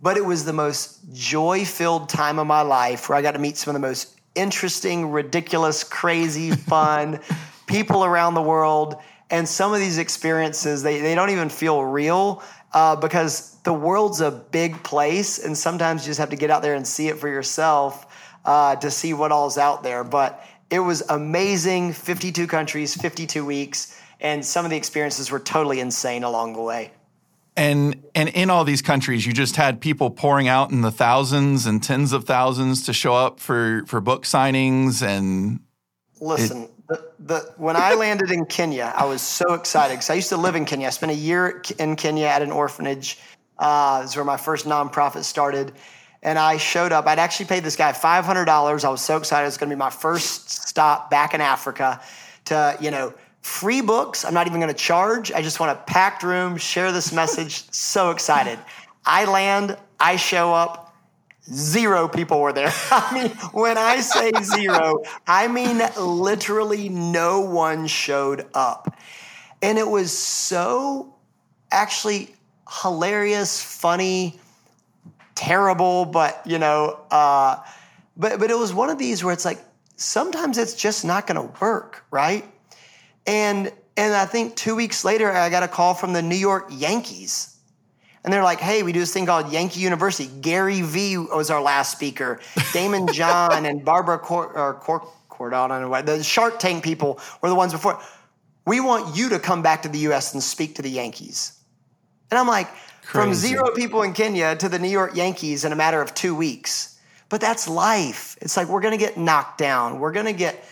[0.01, 3.38] But it was the most joy filled time of my life where I got to
[3.38, 7.21] meet some of the most interesting, ridiculous, crazy, fun
[7.66, 8.97] people around the world.
[9.31, 12.42] And some of these experiences, they, they don't even feel real
[12.73, 15.38] uh, because the world's a big place.
[15.38, 18.07] And sometimes you just have to get out there and see it for yourself
[18.46, 20.04] uh, to see what all's out there.
[20.04, 24.00] But it was amazing 52 countries, 52 weeks.
[24.20, 26.92] And some of the experiences were totally insane along the way.
[27.59, 31.66] And and in all these countries, you just had people pouring out in the thousands
[31.66, 35.61] and tens of thousands to show up for for book signings and.
[36.20, 40.14] Listen, it, the, the when I landed in Kenya, I was so excited because I
[40.14, 40.87] used to live in Kenya.
[40.87, 43.18] I spent a year in Kenya at an orphanage.
[43.59, 45.73] Uh, this is where my first nonprofit started.
[46.23, 47.07] And I showed up.
[47.07, 48.85] I'd actually paid this guy $500.
[48.85, 49.47] I was so excited.
[49.47, 52.01] It's going to be my first stop back in Africa
[52.47, 54.25] to, you know, free books.
[54.25, 55.33] I'm not even going to charge.
[55.33, 57.64] I just want a packed room, share this message.
[57.73, 58.59] so excited.
[59.05, 60.87] I land, I show up.
[61.51, 62.73] Zero people were there.
[62.90, 68.94] I mean, when I say zero, I mean literally no one showed up.
[69.62, 71.14] And it was so
[71.71, 72.35] actually
[72.83, 74.38] hilarious, funny,
[75.35, 77.57] terrible, but you know, uh,
[78.16, 79.59] but but it was one of these where it's like
[79.96, 82.44] sometimes it's just not going to work, right?
[83.26, 86.68] And and I think two weeks later, I got a call from the New York
[86.70, 87.54] Yankees.
[88.24, 90.28] And they're like, hey, we do this thing called Yankee University.
[90.40, 92.40] Gary Vee was our last speaker.
[92.72, 96.83] Daymond John and Barbara Cor- or Cor- Cordell, I don't know what, the Shark Tank
[96.83, 98.00] people were the ones before.
[98.66, 101.58] We want you to come back to the US and speak to the Yankees.
[102.31, 102.69] And I'm like,
[103.05, 103.11] Crazy.
[103.11, 106.35] from zero people in Kenya to the New York Yankees in a matter of two
[106.35, 106.99] weeks.
[107.29, 108.37] But that's life.
[108.41, 109.99] It's like we're going to get knocked down.
[109.99, 110.64] We're going to get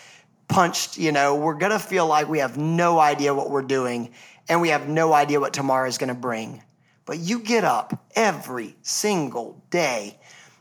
[0.48, 4.12] punched, you know, we're going to feel like we have no idea what we're doing
[4.48, 6.62] and we have no idea what tomorrow is going to bring.
[7.04, 10.18] But you get up every single day.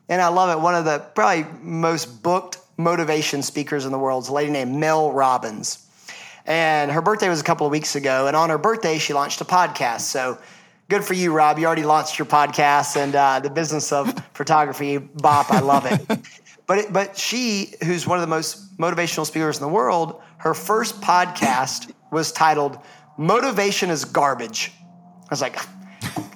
[0.09, 0.61] And I love it.
[0.61, 4.75] One of the probably most booked motivation speakers in the world is a lady named
[4.75, 5.87] Mel Robbins.
[6.45, 8.27] And her birthday was a couple of weeks ago.
[8.27, 10.01] And on her birthday, she launched a podcast.
[10.01, 10.37] So
[10.89, 11.59] good for you, Rob.
[11.59, 14.97] You already launched your podcast and uh, the business of photography.
[14.97, 16.19] Bop, I love it.
[16.67, 20.53] But it, but she, who's one of the most motivational speakers in the world, her
[20.53, 22.79] first podcast was titled
[23.17, 25.57] "Motivation is Garbage." I was like,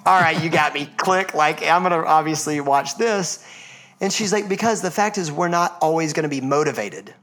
[0.05, 1.33] "All right, you got me." Click.
[1.33, 3.45] Like I'm gonna obviously watch this.
[4.01, 7.13] And she's like, "Because the fact is, we're not always going to be motivated.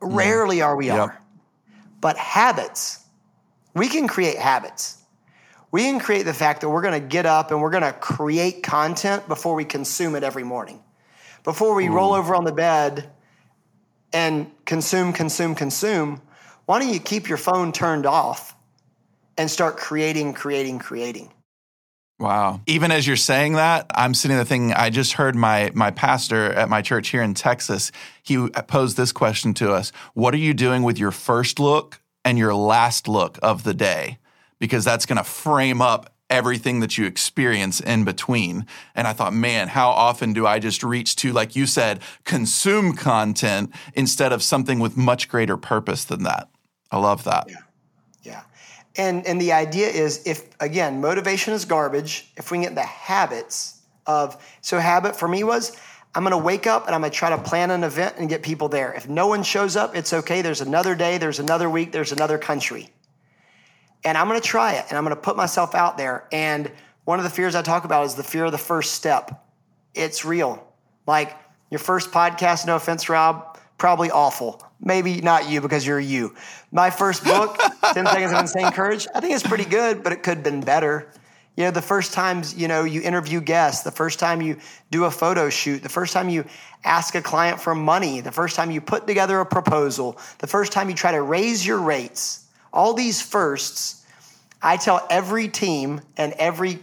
[0.00, 0.98] Rarely are we yep.
[0.98, 1.22] are.
[2.00, 3.04] But habits,
[3.74, 4.97] we can create habits."
[5.70, 7.92] We can create the fact that we're going to get up and we're going to
[7.92, 10.82] create content before we consume it every morning
[11.48, 13.10] before we roll over on the bed
[14.12, 16.20] and consume, consume, consume,
[16.66, 18.54] why don't you keep your phone turned off
[19.38, 21.32] and start creating, creating, creating?
[22.18, 22.60] Wow.
[22.66, 26.52] Even as you're saying that, I'm sitting there thinking, I just heard my my pastor
[26.52, 27.92] at my church here in Texas.
[28.22, 29.90] He posed this question to us.
[30.12, 34.18] What are you doing with your first look and your last look of the day?
[34.58, 38.66] Because that's going to frame up everything that you experience in between.
[38.94, 42.94] And I thought, man, how often do I just reach to, like you said, consume
[42.94, 46.48] content instead of something with much greater purpose than that?
[46.90, 47.46] I love that.
[47.48, 47.56] Yeah.
[48.22, 48.42] Yeah.
[48.96, 53.80] And and the idea is if again, motivation is garbage, if we get the habits
[54.06, 55.76] of so habit for me was
[56.14, 58.28] I'm going to wake up and I'm going to try to plan an event and
[58.28, 58.92] get people there.
[58.94, 60.40] If no one shows up, it's okay.
[60.40, 62.90] There's another day, there's another week, there's another country
[64.04, 66.26] and I'm going to try it and I'm going to put myself out there.
[66.32, 66.70] And
[67.04, 69.44] one of the fears I talk about is the fear of the first step.
[69.94, 70.64] It's real.
[71.06, 71.36] Like
[71.70, 74.62] your first podcast, no offense, Rob, probably awful.
[74.80, 76.34] maybe not you because you're you.
[76.70, 77.58] My first book,
[77.94, 80.60] 10 Seconds of Insane Courage, I think it's pretty good, but it could have been
[80.60, 81.10] better.
[81.56, 84.58] You know, the first times, you know, you interview guests, the first time you
[84.92, 86.44] do a photo shoot, the first time you
[86.84, 90.70] ask a client for money, the first time you put together a proposal, the first
[90.70, 94.04] time you try to raise your rates, all these firsts,
[94.62, 96.80] I tell every team and every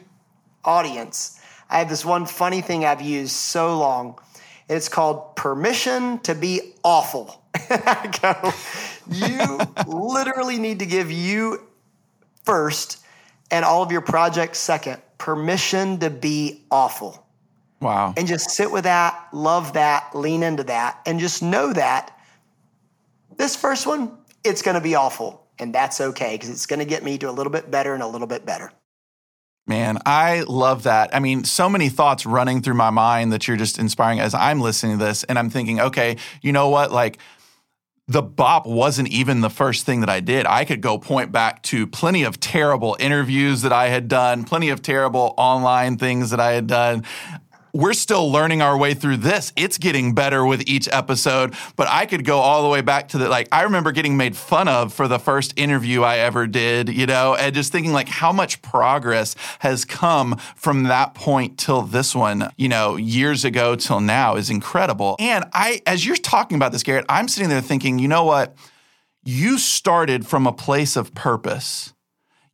[0.63, 4.19] audience, I have this one funny thing I've used so long.
[4.67, 7.43] It's called permission to be awful.
[7.69, 8.52] I go,
[9.10, 11.62] you literally need to give you
[12.43, 13.04] first
[13.52, 17.26] and all of your projects second permission to be awful.
[17.82, 18.13] Wow.
[18.17, 22.17] And just sit with that, love that, lean into that, and just know that
[23.38, 25.44] this first one, it's going to be awful.
[25.60, 28.04] And that's okay because it's going to get me to a little bit better and
[28.04, 28.72] a little bit better.
[29.68, 31.15] Man, I love that.
[31.15, 34.62] I mean, so many thoughts running through my mind that you're just inspiring as I'm
[34.62, 35.24] listening to this.
[35.24, 36.91] And I'm thinking, okay, you know what?
[36.91, 37.18] Like,
[38.08, 40.46] the bop wasn't even the first thing that I did.
[40.46, 44.70] I could go point back to plenty of terrible interviews that I had done, plenty
[44.70, 47.04] of terrible online things that I had done
[47.75, 49.51] we're still learning our way through this.
[49.57, 53.17] It's getting better with each episode, but I could go all the way back to
[53.17, 56.88] the like I remember getting made fun of for the first interview I ever did,
[56.88, 61.81] you know, and just thinking like how much progress has come from that point till
[61.81, 65.17] this one, you know, years ago till now is incredible.
[65.19, 68.55] And I as you're talking about this Garrett, I'm sitting there thinking, you know what?
[69.25, 71.94] You started from a place of purpose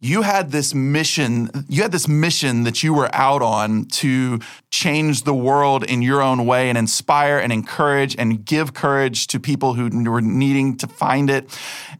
[0.04, 4.40] you had this mission, you had this mission that you were out on to
[4.72, 9.40] change the world in your own way and inspire and encourage and give courage to
[9.40, 11.56] people who were needing to find it.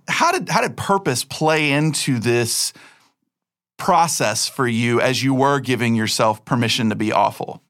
[0.08, 2.74] How did how did purpose play into this
[3.78, 7.62] process for you as you were giving yourself permission to be awful?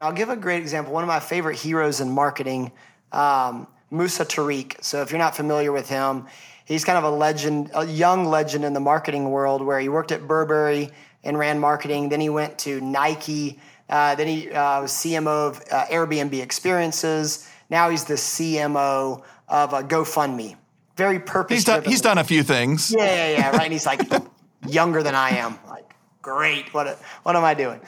[0.00, 0.92] I'll give a great example.
[0.92, 2.70] One of my favorite heroes in marketing,
[3.10, 4.82] um, Musa Tariq.
[4.84, 6.26] So if you're not familiar with him,
[6.70, 10.12] he's kind of a legend, a young legend in the marketing world where he worked
[10.12, 10.90] at Burberry
[11.24, 12.08] and ran marketing.
[12.08, 13.60] Then he went to Nike.
[13.88, 17.48] Uh, then he uh, was CMO of uh, Airbnb Experiences.
[17.68, 20.56] Now he's the CMO of uh, GoFundMe.
[20.96, 21.56] Very purpose.
[21.56, 21.84] He's done.
[21.84, 22.94] He's done a few things.
[22.96, 23.50] Yeah, yeah, yeah.
[23.50, 23.62] Right.
[23.62, 24.00] And he's like
[24.66, 25.58] younger than I am.
[25.68, 26.72] Like, great.
[26.74, 26.98] What?
[27.22, 27.80] What am I doing?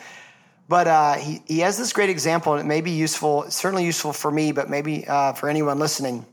[0.68, 3.50] But uh, he he has this great example, and it may be useful.
[3.50, 6.24] Certainly useful for me, but maybe uh, for anyone listening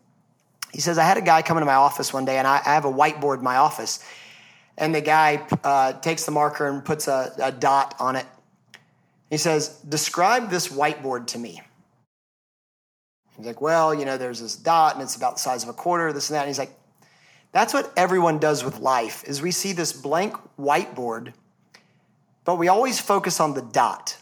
[0.72, 2.74] he says, I had a guy come into my office one day, and I, I
[2.74, 4.04] have a whiteboard in my office.
[4.78, 8.26] And the guy uh, takes the marker and puts a, a dot on it.
[9.30, 11.62] He says, Describe this whiteboard to me.
[13.36, 15.74] He's like, Well, you know, there's this dot, and it's about the size of a
[15.74, 16.42] quarter, this and that.
[16.42, 16.74] And he's like,
[17.52, 21.34] That's what everyone does with life, is we see this blank whiteboard,
[22.46, 24.18] but we always focus on the dot.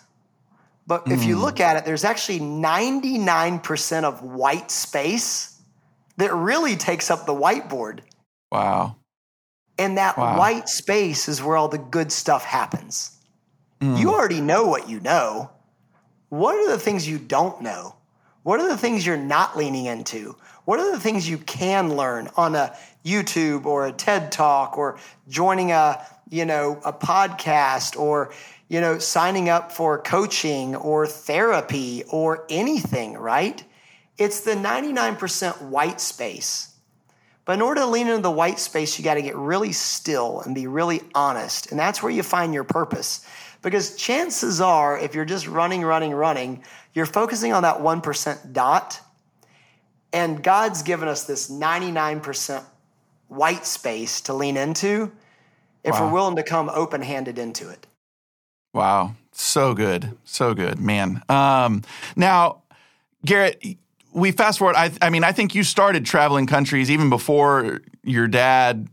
[0.87, 1.11] But mm.
[1.11, 1.41] if you hmm.
[1.41, 5.56] look at it, there's actually 99% of white space
[6.17, 7.99] that really takes up the whiteboard.
[8.51, 8.97] Wow.
[9.77, 10.37] And that wow.
[10.37, 13.15] white space is where all the good stuff happens.
[13.79, 13.99] Mm.
[13.99, 15.51] You already know what you know.
[16.29, 17.95] What are the things you don't know?
[18.43, 20.35] What are the things you're not leaning into?
[20.65, 22.75] What are the things you can learn on a
[23.05, 24.99] YouTube or a TED Talk or
[25.29, 28.33] joining a, you know, a podcast or,
[28.67, 33.63] you know, signing up for coaching or therapy or anything, right?
[34.17, 36.73] It's the 99% white space.
[37.45, 40.41] But in order to lean into the white space, you got to get really still
[40.41, 41.71] and be really honest.
[41.71, 43.25] And that's where you find your purpose.
[43.61, 48.99] Because chances are, if you're just running, running, running, you're focusing on that 1% dot.
[50.11, 52.63] And God's given us this 99%
[53.29, 55.11] white space to lean into
[55.83, 56.07] if wow.
[56.07, 57.87] we're willing to come open handed into it.
[58.73, 59.15] Wow.
[59.31, 60.17] So good.
[60.25, 61.23] So good, man.
[61.29, 61.83] Um,
[62.15, 62.63] now,
[63.25, 63.63] Garrett,
[64.17, 64.75] we fast forward.
[64.75, 68.87] I, I mean, I think you started traveling countries even before your dad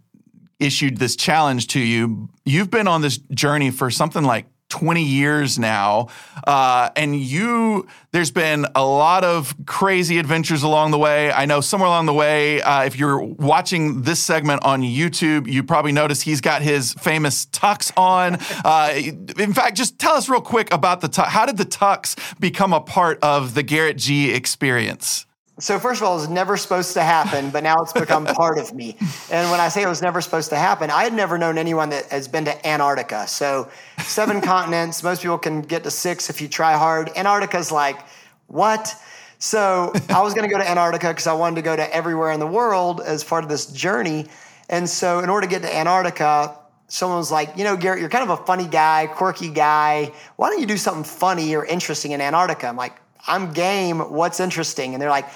[0.60, 2.28] issued this challenge to you.
[2.44, 6.08] You've been on this journey for something like 20 years now.
[6.44, 11.30] Uh, and you, there's been a lot of crazy adventures along the way.
[11.30, 15.62] I know somewhere along the way, uh, if you're watching this segment on YouTube, you
[15.62, 18.38] probably noticed he's got his famous tux on.
[18.64, 18.94] Uh,
[19.38, 21.26] in fact, just tell us real quick about the tux.
[21.26, 25.26] How did the tux become a part of the Garrett G experience?
[25.60, 28.58] So first of all, it was never supposed to happen, but now it's become part
[28.58, 28.96] of me.
[29.30, 31.90] And when I say it was never supposed to happen, I had never known anyone
[31.90, 33.28] that has been to Antarctica.
[33.28, 37.10] So seven continents, most people can get to six if you try hard.
[37.14, 38.00] Antarctica's like,
[38.48, 38.92] what?
[39.38, 42.32] So I was going to go to Antarctica because I wanted to go to everywhere
[42.32, 44.26] in the world as part of this journey.
[44.68, 48.08] And so in order to get to Antarctica, someone was like, you know, Garrett, you're
[48.08, 50.12] kind of a funny guy, quirky guy.
[50.34, 52.66] Why don't you do something funny or interesting in Antarctica?
[52.66, 54.00] I'm like, I'm game.
[54.00, 54.94] What's interesting?
[54.94, 55.28] And they're like,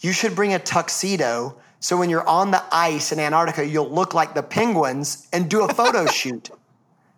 [0.00, 4.12] you should bring a tuxedo so when you're on the ice in Antarctica, you'll look
[4.12, 6.50] like the penguins and do a photo shoot.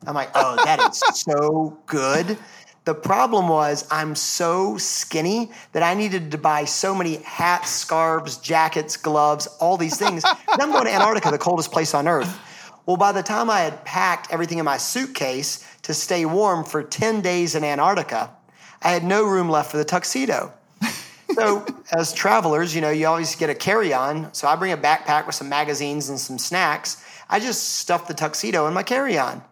[0.06, 2.38] I'm like, oh, that is so good.
[2.84, 8.38] The problem was I'm so skinny that I needed to buy so many hats, scarves,
[8.38, 10.24] jackets, gloves, all these things.
[10.24, 12.38] and I'm going to Antarctica, the coldest place on earth.
[12.86, 16.82] Well, by the time I had packed everything in my suitcase to stay warm for
[16.82, 18.30] 10 days in Antarctica,
[18.80, 20.52] I had no room left for the tuxedo.
[21.34, 24.32] So, as travelers, you know, you always get a carry on.
[24.34, 27.04] So, I bring a backpack with some magazines and some snacks.
[27.28, 29.42] I just stuff the tuxedo in my carry on.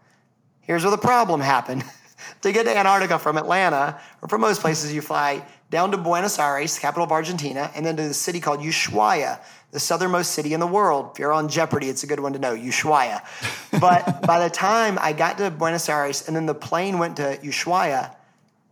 [0.60, 1.84] Here's where the problem happened.
[2.42, 6.38] to get to Antarctica from Atlanta, or from most places, you fly down to Buenos
[6.38, 9.38] Aires, the capital of Argentina, and then to the city called Ushuaia,
[9.70, 11.10] the southernmost city in the world.
[11.12, 13.22] If you're on Jeopardy, it's a good one to know, Ushuaia.
[13.80, 17.38] But by the time I got to Buenos Aires and then the plane went to
[17.42, 18.14] Ushuaia,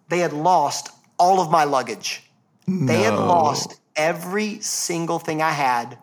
[0.09, 2.28] they had lost all of my luggage.
[2.69, 2.87] No.
[2.87, 5.99] They had lost every single thing I had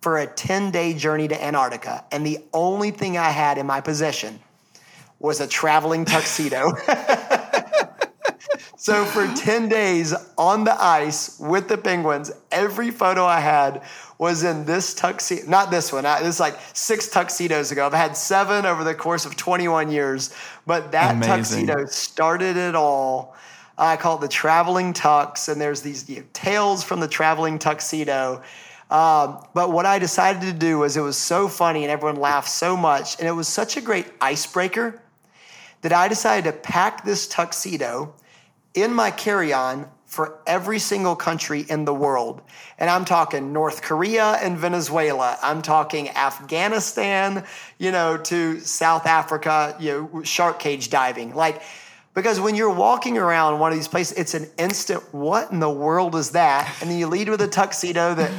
[0.00, 2.04] for a 10 day journey to Antarctica.
[2.10, 4.40] And the only thing I had in my possession
[5.18, 6.72] was a traveling tuxedo.
[8.76, 13.82] so for 10 days on the ice with the penguins, every photo I had
[14.18, 15.46] was in this tuxedo.
[15.50, 16.06] Not this one.
[16.06, 17.84] Uh, this is like six tuxedos ago.
[17.84, 20.34] I've had seven over the course of 21 years,
[20.66, 21.66] but that Amazing.
[21.66, 23.36] tuxedo started it all.
[23.78, 27.58] I call it the traveling tux, and there's these you know, tales from the traveling
[27.58, 28.42] tuxedo.
[28.90, 32.48] Um, but what I decided to do was it was so funny and everyone laughed
[32.48, 35.00] so much, and it was such a great icebreaker
[35.82, 38.14] that I decided to pack this tuxedo
[38.74, 42.40] in my carry on for every single country in the world.
[42.78, 45.36] And I'm talking North Korea and Venezuela.
[45.42, 47.44] I'm talking Afghanistan,
[47.78, 51.34] you know, to South Africa, you know, shark cage diving.
[51.34, 51.60] Like,
[52.16, 55.70] because when you're walking around one of these places, it's an instant, what in the
[55.70, 56.74] world is that?
[56.80, 58.32] And then you lead with a tuxedo that,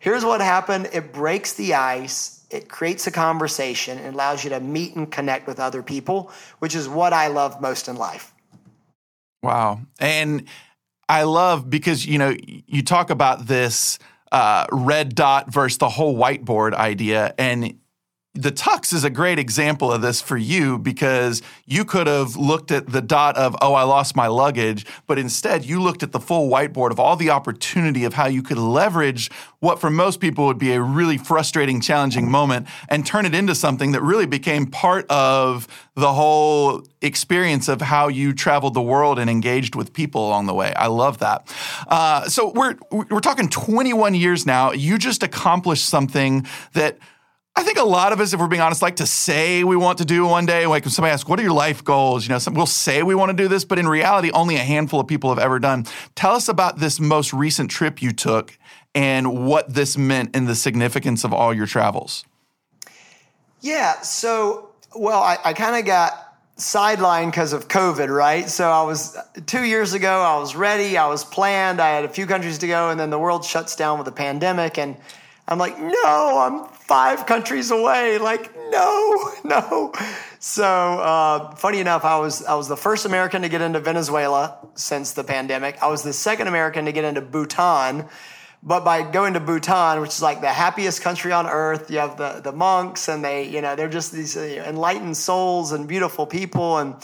[0.00, 4.60] here's what happened it breaks the ice it creates a conversation and allows you to
[4.60, 8.32] meet and connect with other people, which is what I love most in life.
[9.42, 9.82] Wow.
[10.00, 10.44] And
[11.08, 13.98] I love because, you know, you talk about this
[14.32, 17.34] uh, red dot versus the whole whiteboard idea.
[17.36, 17.78] And
[18.34, 22.70] the tux is a great example of this for you because you could have looked
[22.70, 26.20] at the dot of, oh, I lost my luggage, but instead you looked at the
[26.20, 30.46] full whiteboard of all the opportunity of how you could leverage what for most people
[30.46, 34.66] would be a really frustrating, challenging moment and turn it into something that really became
[34.66, 40.28] part of the whole experience of how you traveled the world and engaged with people
[40.28, 40.72] along the way.
[40.74, 41.52] I love that.
[41.88, 44.70] Uh, so we're we're talking 21 years now.
[44.70, 46.98] You just accomplished something that
[47.58, 49.98] I think a lot of us, if we're being honest, like to say we want
[49.98, 50.64] to do one day.
[50.68, 53.16] Like when somebody asks, "What are your life goals?" You know, some, we'll say we
[53.16, 55.84] want to do this, but in reality, only a handful of people have ever done.
[56.14, 58.56] Tell us about this most recent trip you took
[58.94, 62.24] and what this meant and the significance of all your travels.
[63.60, 64.02] Yeah.
[64.02, 66.12] So, well, I, I kind of got
[66.58, 68.48] sidelined because of COVID, right?
[68.48, 70.20] So I was two years ago.
[70.20, 70.96] I was ready.
[70.96, 71.80] I was planned.
[71.80, 74.12] I had a few countries to go, and then the world shuts down with the
[74.12, 74.96] pandemic, and
[75.50, 78.18] I'm like, no, I'm five countries away.
[78.18, 79.92] Like, no, no.
[80.38, 84.58] So, uh, funny enough, I was I was the first American to get into Venezuela
[84.74, 85.82] since the pandemic.
[85.82, 88.06] I was the second American to get into Bhutan.
[88.60, 92.16] But by going to Bhutan, which is like the happiest country on earth, you have
[92.16, 96.26] the, the monks, and they, you know, they're just these uh, enlightened souls and beautiful
[96.26, 96.78] people.
[96.78, 96.96] And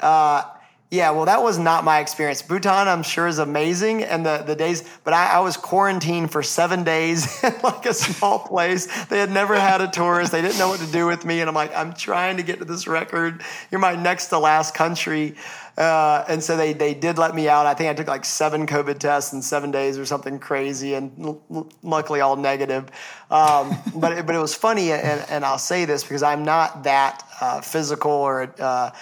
[0.00, 0.42] uh,
[0.88, 2.42] yeah, well, that was not my experience.
[2.42, 6.44] Bhutan, I'm sure, is amazing, and the, the days, but I, I was quarantined for
[6.44, 8.86] seven days in like a small place.
[9.06, 10.30] They had never had a tourist.
[10.30, 12.60] They didn't know what to do with me, and I'm like, I'm trying to get
[12.60, 13.42] to this record.
[13.72, 15.34] You're my next to last country,
[15.76, 17.66] uh, and so they they did let me out.
[17.66, 21.12] I think I took like seven COVID tests in seven days or something crazy, and
[21.18, 22.92] l- luckily all negative.
[23.28, 26.84] Um, but it, but it was funny, and, and I'll say this because I'm not
[26.84, 28.92] that uh, physical or uh,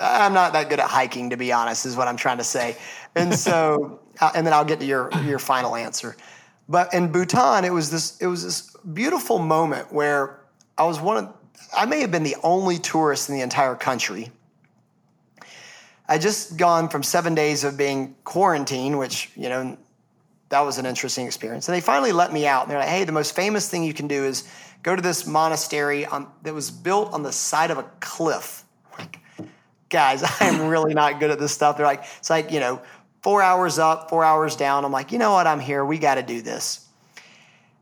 [0.00, 2.76] I'm not that good at hiking, to be honest, is what I'm trying to say.
[3.14, 6.16] And so, uh, and then I'll get to your your final answer.
[6.68, 10.40] But in Bhutan, it was this it was this beautiful moment where
[10.76, 11.34] I was one of
[11.76, 14.30] I may have been the only tourist in the entire country.
[16.06, 19.76] I'd just gone from seven days of being quarantined, which you know
[20.50, 21.68] that was an interesting experience.
[21.68, 22.62] And they finally let me out.
[22.62, 24.44] And they're like, "Hey, the most famous thing you can do is
[24.82, 28.64] go to this monastery on, that was built on the side of a cliff."
[29.88, 31.76] Guys, I'm really not good at this stuff.
[31.76, 32.82] They're like, it's like, you know,
[33.22, 34.84] four hours up, four hours down.
[34.84, 35.46] I'm like, you know what?
[35.46, 35.84] I'm here.
[35.84, 36.84] We got to do this.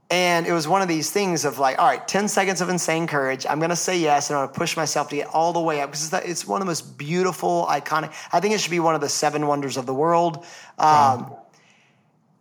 [0.09, 3.09] And it was one of these things of like, all right, 10 seconds of insane
[3.09, 3.45] courage.
[3.49, 5.61] I'm going to say yes and I'm going to push myself to get all the
[5.61, 8.13] way up because it's one of the most beautiful, iconic.
[8.33, 10.37] I think it should be one of the seven wonders of the world.
[10.37, 10.45] Um,
[10.79, 11.47] wow.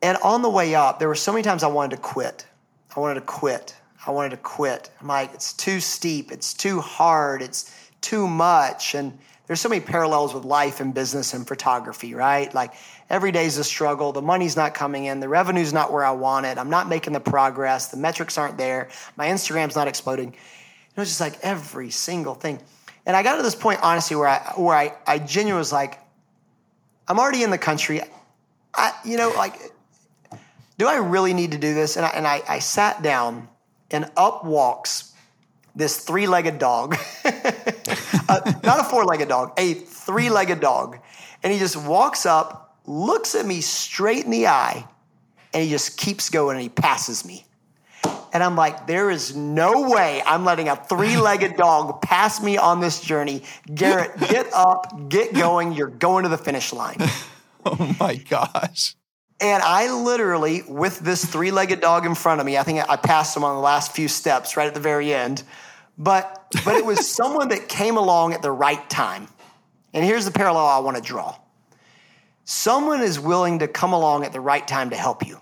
[0.04, 2.46] And on the way up, there were so many times I wanted to quit.
[2.96, 3.76] I wanted to quit.
[4.06, 4.92] I wanted to quit.
[5.02, 6.32] I'm like, it's too steep.
[6.32, 7.42] It's too hard.
[7.42, 8.94] It's too much.
[8.94, 12.54] And there's so many parallels with life and business and photography, right?
[12.54, 12.74] Like
[13.10, 14.12] every day's a struggle.
[14.12, 15.20] The money's not coming in.
[15.20, 16.58] The revenue's not where I want it.
[16.58, 17.88] I'm not making the progress.
[17.88, 18.90] The metrics aren't there.
[19.18, 20.30] My Instagram's not exploding.
[20.30, 22.60] You know, it's just like every single thing.
[23.06, 26.00] And I got to this point, honestly, where I where I, I genuinely was like,
[27.08, 28.02] I'm already in the country.
[28.74, 29.56] I, you know, like,
[30.80, 31.98] do I really need to do this?
[31.98, 33.48] And I, and I, I sat down,
[33.92, 35.14] and up walks
[35.76, 36.96] this three-legged dog,
[37.26, 41.00] uh, not a four-legged dog, a three-legged dog,
[41.44, 44.88] and he just walks up, looks at me straight in the eye,
[45.54, 47.46] and he just keeps going and he passes me.
[48.36, 52.58] And I'm like, there is no way I'm letting a three legged dog pass me
[52.58, 53.44] on this journey.
[53.74, 55.72] Garrett, get up, get going.
[55.72, 56.98] You're going to the finish line.
[57.68, 58.96] Oh my gosh.
[59.40, 62.96] And I literally, with this three legged dog in front of me, I think I
[62.96, 65.42] passed him on the last few steps right at the very end.
[65.98, 69.28] But, but it was someone that came along at the right time.
[69.94, 71.38] And here's the parallel I want to draw
[72.48, 75.42] someone is willing to come along at the right time to help you.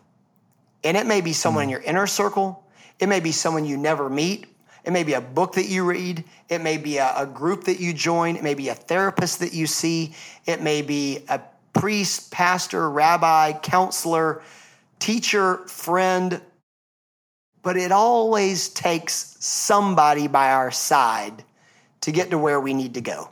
[0.85, 1.73] And it may be someone in hmm.
[1.73, 2.63] your inner circle,
[2.99, 4.47] it may be someone you never meet.
[4.83, 6.25] It may be a book that you read.
[6.49, 8.35] It may be a, a, group that you join.
[8.35, 10.13] It may be a therapist that you see.
[10.45, 11.39] It may be a
[11.71, 14.41] priest, pastor, rabbi, counselor,
[14.99, 16.41] teacher, friend.
[17.63, 21.43] But it always takes somebody by our side
[22.01, 23.29] to get to where we need to go.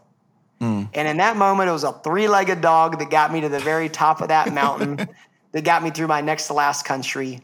[0.62, 0.90] Mm.
[0.94, 3.60] And in that moment, it was a three legged dog that got me to the
[3.60, 5.08] very top of that mountain,
[5.52, 7.42] that got me through my next to last country.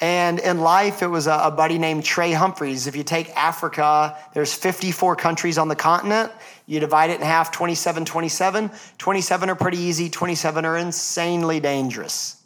[0.00, 2.86] And in life, it was a, a, buddy named Trey Humphreys.
[2.86, 6.32] If you take Africa, there's 54 countries on the continent.
[6.66, 8.70] You divide it in half, 27, 27.
[8.96, 12.39] 27 are pretty easy, 27 are insanely dangerous.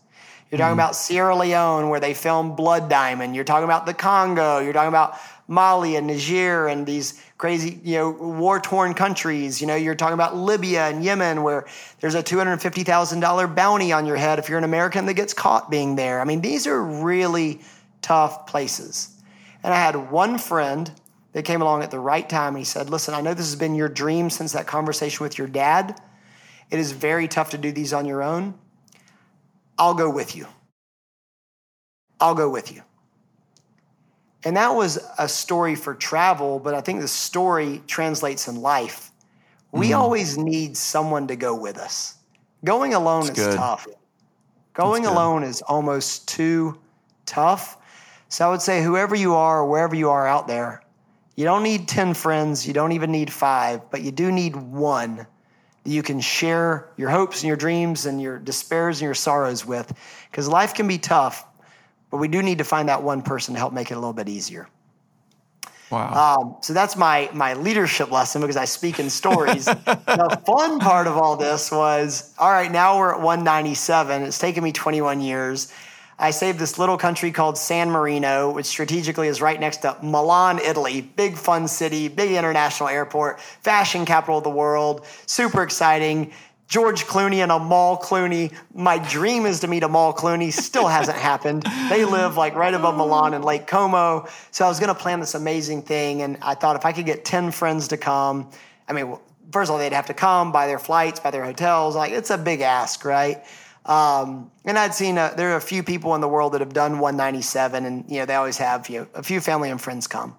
[0.55, 0.85] You're talking mm.
[0.85, 3.35] about Sierra Leone, where they filmed Blood Diamond.
[3.35, 4.61] You're talking about the Congo.
[4.61, 9.61] You're talking about Mali and Niger and these crazy, you know, war torn countries.
[9.61, 11.67] You know, you're talking about Libya and Yemen, where
[11.99, 15.97] there's a $250,000 bounty on your head if you're an American that gets caught being
[15.97, 16.21] there.
[16.21, 17.61] I mean, these are really
[18.01, 19.09] tough places.
[19.65, 20.89] And I had one friend
[21.33, 23.57] that came along at the right time and he said, Listen, I know this has
[23.57, 26.01] been your dream since that conversation with your dad.
[26.71, 28.55] It is very tough to do these on your own.
[29.79, 30.47] I'll go with you.
[32.21, 32.83] I'll go with you.
[34.45, 39.11] And that was a story for travel, but I think the story translates in life.
[39.73, 39.99] We mm.
[39.99, 42.17] always need someone to go with us.
[42.65, 43.57] Going alone That's is good.
[43.57, 43.87] tough.
[44.75, 46.79] Going alone is almost too
[47.27, 47.79] tough.
[48.29, 50.83] So I would say, whoever you are, or wherever you are out there,
[51.37, 55.27] you don't need 10 friends, you don't even need five, but you do need one
[55.85, 59.93] you can share your hopes and your dreams and your despairs and your sorrows with.
[60.31, 61.45] Because life can be tough,
[62.11, 64.13] but we do need to find that one person to help make it a little
[64.13, 64.69] bit easier.
[65.91, 66.39] Wow.
[66.41, 69.65] Um, so that's my my leadership lesson because I speak in stories.
[69.67, 72.73] the fun part of all this was all right.
[72.73, 74.23] Now we're at 197.
[74.23, 75.73] It's taken me 21 years.
[76.19, 80.59] I saved this little country called San Marino, which strategically is right next to Milan,
[80.59, 81.01] Italy.
[81.01, 85.07] Big fun city, big international airport, fashion capital of the world.
[85.27, 86.33] Super exciting.
[86.67, 88.53] George Clooney and Amal Clooney.
[88.73, 90.53] My dream is to meet Amal Clooney.
[90.53, 91.65] Still hasn't happened.
[91.89, 94.27] They live like right above Milan and Lake Como.
[94.51, 96.23] So I was going to plan this amazing thing.
[96.23, 98.51] And I thought if I could get 10 friends to come,
[98.89, 99.17] I mean,
[99.53, 101.95] first of all, they'd have to come, buy their flights, buy their hotels.
[101.97, 103.45] Like, it's a big ask, right?
[103.87, 106.73] Um, and I'd seen a, there are a few people in the world that have
[106.73, 110.07] done 197, and you know they always have you know, a few family and friends
[110.07, 110.37] come.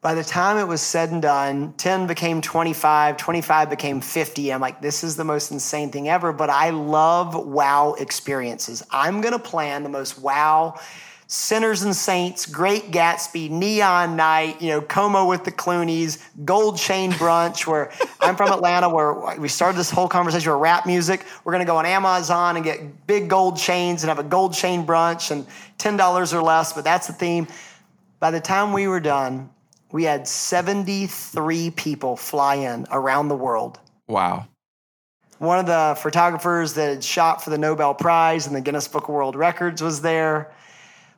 [0.00, 4.50] By the time it was said and done, 10 became 25, 25 became 50.
[4.50, 8.82] I'm like, this is the most insane thing ever, but I love wow experiences.
[8.90, 10.80] I'm going to plan the most wow
[11.32, 17.12] Sinners and Saints, Great Gatsby, Neon Night, you know, Como with the Clooneys, Gold Chain
[17.12, 21.24] Brunch, where I'm from Atlanta, where we started this whole conversation with rap music.
[21.44, 24.54] We're going to go on Amazon and get big gold chains and have a gold
[24.54, 25.46] chain brunch and
[25.78, 27.46] $10 or less, but that's the theme.
[28.18, 29.50] By the time we were done,
[29.92, 33.78] we had 73 people fly in around the world.
[34.08, 34.48] Wow.
[35.38, 39.04] One of the photographers that had shot for the Nobel Prize and the Guinness Book
[39.04, 40.50] of World Records was there.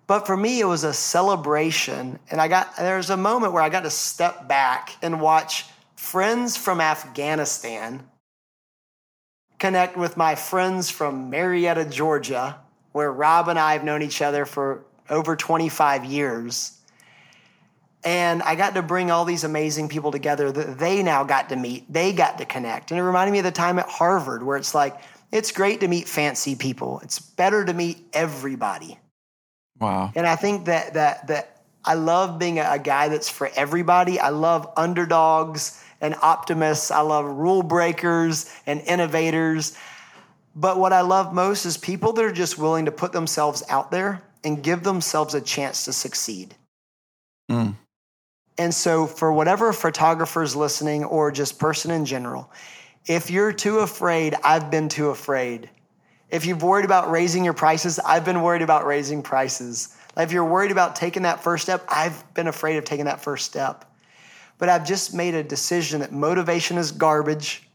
[0.07, 2.19] But for me, it was a celebration.
[2.31, 6.57] And I got, there's a moment where I got to step back and watch friends
[6.57, 8.03] from Afghanistan
[9.63, 12.59] connect with my friends from Marietta, Georgia,
[12.91, 16.77] where Rob and I have known each other for over 25 years.
[18.03, 21.57] And I got to bring all these amazing people together that they now got to
[21.57, 21.91] meet.
[21.93, 22.91] They got to connect.
[22.91, 25.01] And it reminded me of the time at Harvard where it's like
[25.31, 26.99] it's great to meet fancy people.
[27.05, 28.99] It's better to meet everybody.
[29.83, 30.12] Wow.
[30.14, 34.20] And I think that that that I love being a, a guy that's for everybody.
[34.20, 36.93] I love underdogs and optimists.
[36.93, 39.76] I love rule breakers and innovators.
[40.55, 43.91] But what I love most is people that are just willing to put themselves out
[43.91, 46.55] there and give themselves a chance to succeed.
[47.51, 47.74] Mm.
[48.59, 52.53] And so, for whatever photographers listening or just person in general,
[53.07, 55.70] if you're too afraid, I've been too afraid.
[56.33, 59.95] If you've worried about raising your prices, I've been worried about raising prices.
[60.16, 63.45] If you're worried about taking that first step, I've been afraid of taking that first
[63.45, 63.85] step.
[64.57, 67.68] But I've just made a decision that motivation is garbage.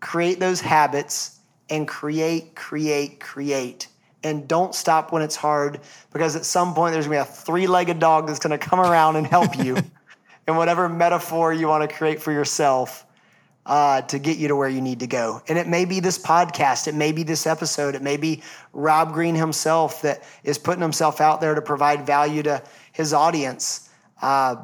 [0.00, 1.38] Create those habits
[1.70, 3.86] and create, create, create.
[4.24, 5.80] And don't stop when it's hard
[6.12, 9.14] because at some point there's gonna be a three legged dog that's gonna come around
[9.14, 9.76] and help you
[10.48, 13.06] in whatever metaphor you wanna create for yourself
[13.66, 15.42] uh, to get you to where you need to go.
[15.48, 18.42] And it may be this podcast, it may be this episode, it may be
[18.72, 23.88] Rob Green himself that is putting himself out there to provide value to his audience.
[24.22, 24.56] Uh,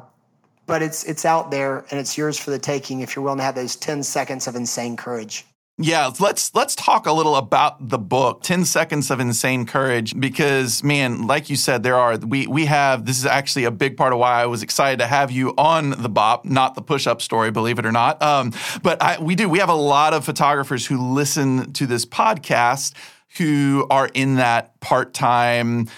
[0.65, 3.43] but it's it's out there and it's yours for the taking if you're willing to
[3.43, 5.45] have those 10 seconds of insane courage.
[5.79, 10.83] Yeah, let's let's talk a little about the book, 10 Seconds of Insane Courage because
[10.83, 14.11] man, like you said there are we we have this is actually a big part
[14.11, 17.51] of why I was excited to have you on the Bop, not the push-up story,
[17.51, 18.19] believe it or not.
[18.23, 22.07] Um, but I, we do we have a lot of photographers who listen to this
[22.07, 22.95] podcast
[23.37, 25.89] who are in that part-time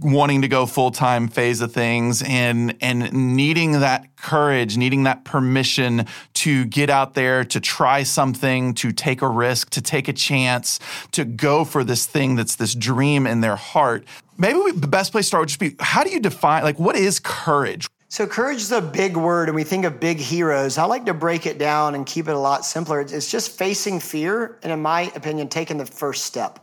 [0.00, 5.24] wanting to go full time phase of things and and needing that courage, needing that
[5.24, 10.12] permission to get out there, to try something, to take a risk, to take a
[10.12, 10.80] chance,
[11.12, 14.04] to go for this thing that's this dream in their heart.
[14.38, 16.78] Maybe we, the best place to start would just be how do you define like
[16.78, 17.88] what is courage?
[18.08, 20.78] So courage is a big word, and we think of big heroes.
[20.78, 23.00] I like to break it down and keep it a lot simpler.
[23.00, 26.60] It's just facing fear, and in my opinion, taking the first step.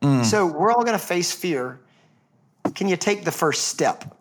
[0.00, 0.24] Mm.
[0.24, 1.80] So we're all going to face fear
[2.74, 4.16] can you take the first step?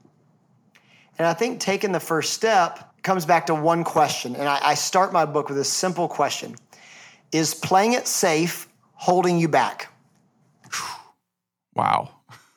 [1.18, 4.36] And I think taking the first step comes back to one question.
[4.36, 6.56] And I, I start my book with a simple question
[7.32, 9.90] Is playing it safe holding you back?
[11.76, 12.10] Wow.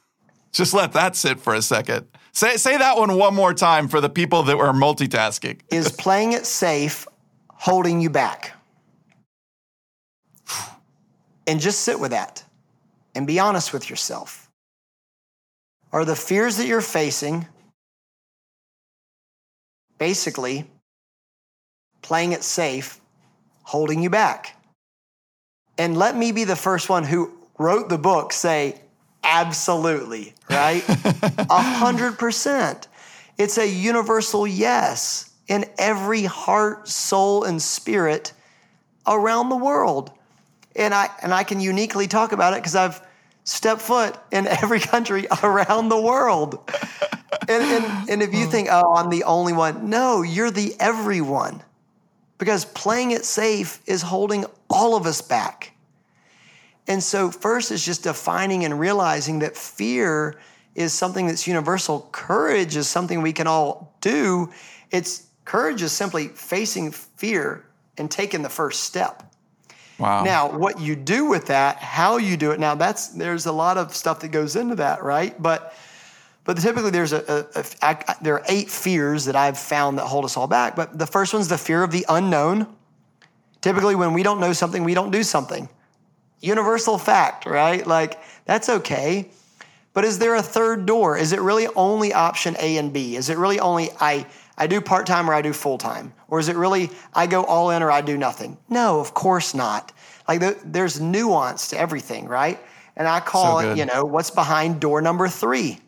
[0.53, 2.07] Just let that sit for a second.
[2.32, 5.61] Say, say that one one more time for the people that were multitasking.
[5.70, 7.07] Is playing it safe
[7.49, 8.53] holding you back?
[11.49, 12.43] And just sit with that
[13.14, 14.45] and be honest with yourself.
[15.93, 17.47] Are the fears that you're facing
[19.99, 20.68] basically
[22.03, 23.01] playing it safe,
[23.62, 24.57] holding you back?
[25.78, 28.80] And let me be the first one who wrote the book say,
[29.22, 30.84] absolutely, right?
[30.89, 32.89] A hundred percent.
[33.39, 38.32] It's a universal yes in every heart, soul, and spirit
[39.07, 40.11] around the world.
[40.74, 43.01] And I and I can uniquely talk about it because I've
[43.47, 46.59] step foot in every country around the world.
[47.49, 48.51] and, and, and if you hmm.
[48.51, 51.62] think, oh, I'm the only one, no, you're the everyone.
[52.38, 55.72] Because playing it safe is holding all of us back.
[56.86, 60.38] And so, first is just defining and realizing that fear
[60.74, 62.09] is something that's universal.
[62.12, 64.53] Courage is something we can all do.
[64.90, 67.64] It's courage is simply facing fear
[67.97, 69.34] and taking the first step.
[69.99, 70.24] Wow.
[70.24, 73.78] Now, what you do with that, how you do it, now that's there's a lot
[73.78, 75.40] of stuff that goes into that, right?
[75.40, 75.74] But
[76.44, 77.47] but typically there's a,
[78.22, 80.76] there are eight fears that I've found that hold us all back.
[80.76, 82.68] But the first one's the fear of the unknown.
[83.61, 85.68] Typically, when we don't know something, we don't do something.
[86.40, 87.84] Universal fact, right?
[87.84, 89.28] Like that's okay.
[89.92, 91.16] But is there a third door?
[91.16, 93.16] Is it really only option A and B?
[93.16, 94.26] Is it really only I
[94.59, 96.15] I do part time or I do full time?
[96.29, 98.57] Or is it really I go all in or I do nothing?
[98.69, 99.93] No, of course not.
[100.29, 102.59] Like the, there's nuance to everything, right?
[102.97, 105.79] And I call so it, you know, what's behind door number three?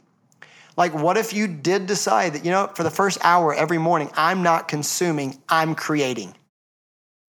[0.77, 4.11] Like, what if you did decide that, you know, for the first hour every morning,
[4.15, 6.35] I'm not consuming, I'm creating.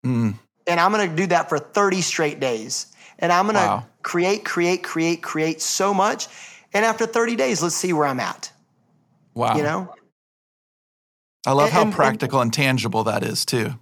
[0.06, 0.38] Mm.
[0.68, 2.94] And I'm going to do that for 30 straight days.
[3.18, 3.86] And I'm going to wow.
[4.04, 6.28] create, create, create, create so much.
[6.74, 8.52] And after 30 days, let's see where I'm at.
[9.34, 9.56] Wow.
[9.56, 9.96] You know?
[11.46, 13.76] I love and, how and, practical and, and tangible that is too.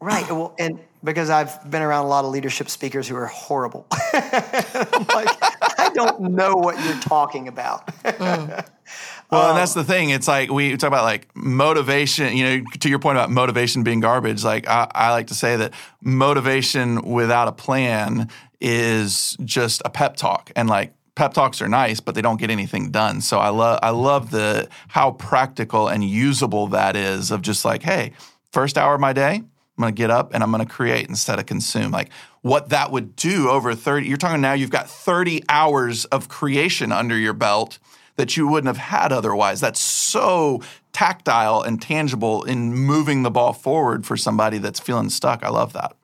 [0.00, 0.28] Right.
[0.30, 3.86] Well, and because I've been around a lot of leadership speakers who are horrible.
[4.12, 5.36] like,
[5.78, 7.90] I don't know what you're talking about.
[8.04, 10.10] well, um, and that's the thing.
[10.10, 14.00] It's like we talk about like motivation, you know, to your point about motivation being
[14.00, 14.44] garbage.
[14.44, 18.28] Like I, I like to say that motivation without a plan
[18.60, 20.50] is just a pep talk.
[20.56, 23.20] And like pep talks are nice, but they don't get anything done.
[23.20, 27.82] So I love I love the how practical and usable that is of just like,
[27.82, 28.12] hey,
[28.52, 31.08] first hour of my day, I'm going to get up and I'm going to create
[31.08, 31.90] instead of consume.
[31.90, 32.10] Like
[32.42, 36.92] what that would do over 30, you're talking now you've got 30 hours of creation
[36.92, 37.78] under your belt
[38.16, 39.60] that you wouldn't have had otherwise.
[39.60, 40.62] That's so
[40.92, 45.44] tactile and tangible in moving the ball forward for somebody that's feeling stuck.
[45.44, 45.94] I love that.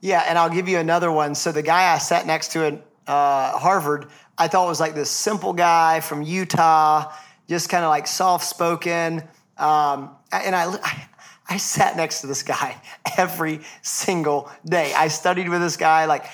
[0.00, 1.34] Yeah, and I'll give you another one.
[1.34, 4.06] So the guy I sat next to at uh, Harvard,
[4.38, 7.12] I thought it was like this simple guy from Utah,
[7.48, 9.22] just kind of like soft spoken.
[9.56, 11.08] Um, and I, I,
[11.48, 12.80] I sat next to this guy
[13.18, 14.92] every single day.
[14.94, 16.26] I studied with this guy, like,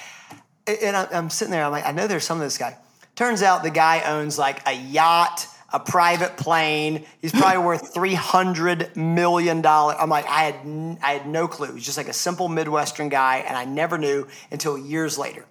[0.67, 1.65] and I'm sitting there.
[1.65, 2.77] I'm like, I know there's some of this guy.
[3.15, 7.05] Turns out the guy owns like a yacht, a private plane.
[7.23, 9.97] He's probably worth three hundred million dollars.
[10.01, 11.75] I'm like, I had I had no clue.
[11.75, 15.45] He's just like a simple Midwestern guy, and I never knew until years later.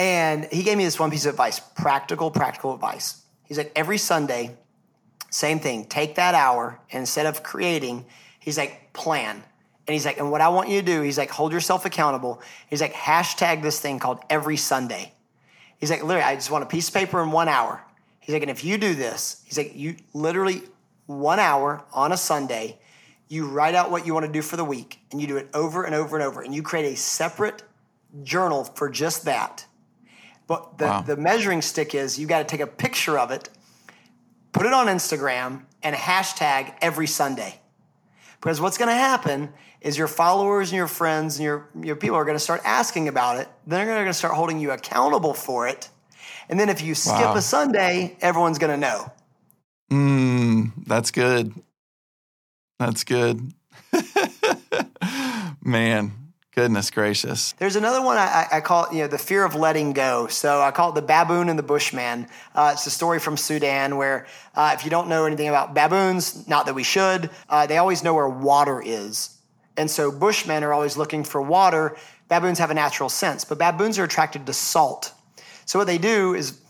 [0.00, 3.22] And he gave me this one piece of advice, practical, practical advice.
[3.44, 4.56] He's like, every Sunday,
[5.28, 5.84] same thing.
[5.84, 8.06] Take that hour, instead of creating,
[8.38, 9.36] he's like, plan.
[9.86, 12.40] And he's like, and what I want you to do, he's like, hold yourself accountable.
[12.70, 15.12] He's like, hashtag this thing called every Sunday.
[15.76, 17.84] He's like, literally, I just want a piece of paper in one hour.
[18.20, 20.62] He's like, and if you do this, he's like, you literally
[21.04, 22.78] one hour on a Sunday,
[23.28, 25.50] you write out what you want to do for the week and you do it
[25.52, 27.62] over and over and over and you create a separate
[28.22, 29.66] journal for just that.
[30.50, 31.02] But the, wow.
[31.02, 33.48] the measuring stick is you got to take a picture of it,
[34.50, 37.60] put it on Instagram, and hashtag every Sunday.
[38.40, 42.16] Because what's going to happen is your followers and your friends and your, your people
[42.16, 43.48] are going to start asking about it.
[43.64, 45.88] Then they're going to start holding you accountable for it.
[46.48, 47.36] And then if you skip wow.
[47.36, 49.12] a Sunday, everyone's going to know.
[49.92, 51.54] Mm, that's good.
[52.80, 53.52] That's good.
[55.62, 56.19] Man,
[56.54, 57.52] goodness gracious.
[57.52, 60.26] There's another one I, I, call you know the fear of letting go.
[60.26, 62.26] So I call it the baboon and the bushman.
[62.54, 66.48] Uh, it's a story from Sudan where uh, if you don't know anything about baboons,
[66.48, 69.36] not that we should, uh, they always know where water is.
[69.76, 71.96] And so Bushmen are always looking for water.
[72.28, 75.12] Baboons have a natural sense, but baboons are attracted to salt.
[75.64, 76.60] So what they do is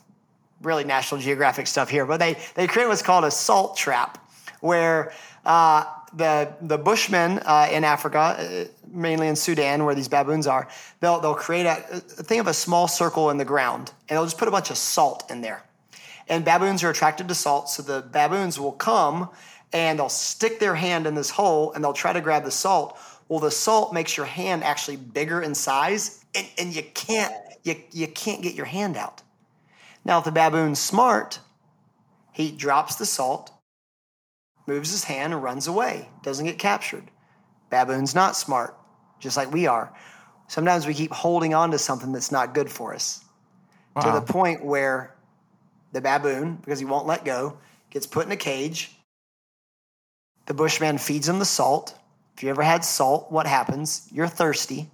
[0.62, 4.18] really National Geographic stuff here, but they, they create what's called a salt trap,
[4.61, 5.12] where
[5.45, 10.68] uh, the, the Bushmen uh, in Africa, uh, mainly in Sudan, where these baboons are,
[11.00, 14.24] they'll, they'll create a, a think of a small circle in the ground, and they'll
[14.24, 15.62] just put a bunch of salt in there.
[16.28, 19.30] And baboons are attracted to salt, so the baboons will come
[19.72, 22.98] and they'll stick their hand in this hole and they'll try to grab the salt.
[23.28, 27.32] Well, the salt makes your hand actually bigger in size, and, and you can't
[27.62, 29.22] you, you can't get your hand out.
[30.04, 31.40] Now, if the baboon's smart,
[32.32, 33.52] he drops the salt,
[34.70, 36.08] moves his hand, and runs away.
[36.22, 37.10] Doesn't get captured.
[37.70, 38.76] Baboon's not smart,
[39.18, 39.92] just like we are.
[40.48, 43.24] Sometimes we keep holding on to something that's not good for us
[43.94, 44.02] wow.
[44.02, 45.14] to the point where
[45.92, 47.58] the baboon, because he won't let go,
[47.90, 48.90] gets put in a cage
[50.50, 51.96] the bushman feeds him the salt.
[52.36, 54.08] If you ever had salt, what happens?
[54.10, 54.90] You're thirsty.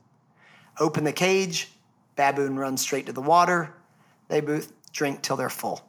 [0.78, 1.70] Open the cage,
[2.14, 3.72] baboon runs straight to the water.
[4.28, 5.80] They both drink till they're full.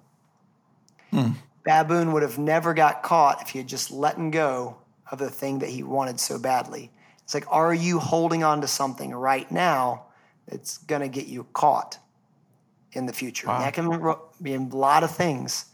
[1.11, 1.31] Hmm.
[1.67, 4.77] Baboon would have never got caught if he had just let go
[5.11, 6.89] of the thing that he wanted so badly.
[7.23, 10.05] It's like, are you holding on to something right now
[10.47, 11.97] that's going to get you caught
[12.93, 13.47] in the future?
[13.47, 13.59] Wow.
[13.59, 15.65] That can be a lot of things.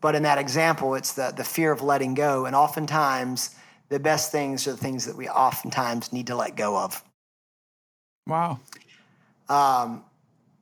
[0.00, 2.46] But in that example, it's the, the fear of letting go.
[2.46, 3.54] And oftentimes,
[3.90, 7.04] the best things are the things that we oftentimes need to let go of.
[8.26, 8.60] Wow.
[9.50, 10.02] Um,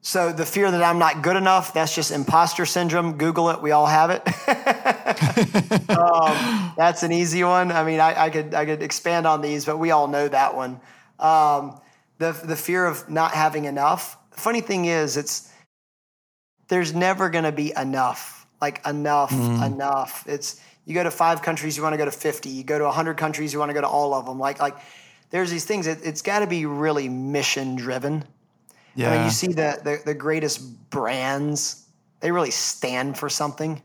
[0.06, 3.16] so the fear that I'm not good enough, that's just imposter syndrome.
[3.16, 3.62] Google it.
[3.62, 4.22] We all have it.
[5.90, 7.72] um, that's an easy one.
[7.72, 10.54] I mean, I, I, could, I could expand on these, but we all know that
[10.54, 10.80] one.
[11.18, 11.80] Um,
[12.18, 14.18] the, the fear of not having enough.
[14.32, 15.50] The funny thing is, it's,
[16.68, 18.34] there's never going to be enough
[18.64, 19.66] like enough, mm.
[19.66, 20.24] enough.
[20.26, 22.48] It's you go to five countries, you want to go to 50.
[22.48, 24.38] You go to 100 countries, you want to go to all of them.
[24.38, 24.76] Like like
[25.30, 25.86] there's these things.
[25.86, 28.24] It, has got to be really mission driven.
[28.94, 29.10] Yeah.
[29.10, 31.86] I mean, you see the, the the greatest brands.
[32.20, 33.82] They really stand for something.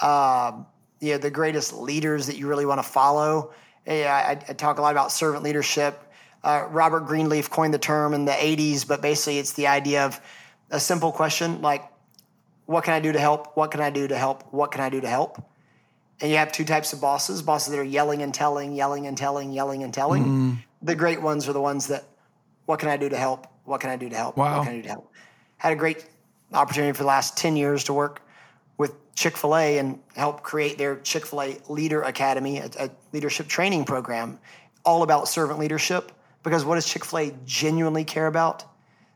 [0.00, 0.64] Uh,
[1.00, 3.52] yeah, the greatest leaders that you really want to follow.
[3.86, 5.98] Yeah, I, I talk a lot about servant leadership.
[6.42, 10.20] Uh, Robert Greenleaf coined the term in the 80s, but basically it's the idea of
[10.70, 11.84] a simple question like,
[12.66, 13.56] what can I do to help?
[13.56, 14.44] What can I do to help?
[14.52, 15.42] What can I do to help?
[16.20, 19.16] And you have two types of bosses bosses that are yelling and telling, yelling and
[19.16, 20.24] telling, yelling and telling.
[20.24, 20.58] Mm.
[20.82, 22.04] The great ones are the ones that,
[22.66, 23.46] what can I do to help?
[23.70, 24.36] What can I do to help?
[24.36, 24.58] Wow.
[24.58, 25.12] What can I do to help?
[25.56, 26.04] Had a great
[26.52, 28.20] opportunity for the last 10 years to work
[28.78, 32.90] with Chick fil A and help create their Chick fil A Leader Academy, a, a
[33.12, 34.40] leadership training program
[34.84, 36.10] all about servant leadership.
[36.42, 38.64] Because what does Chick fil A genuinely care about?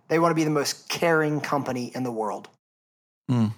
[0.07, 2.48] They want to be the most caring company in the world.
[3.28, 3.52] Mm.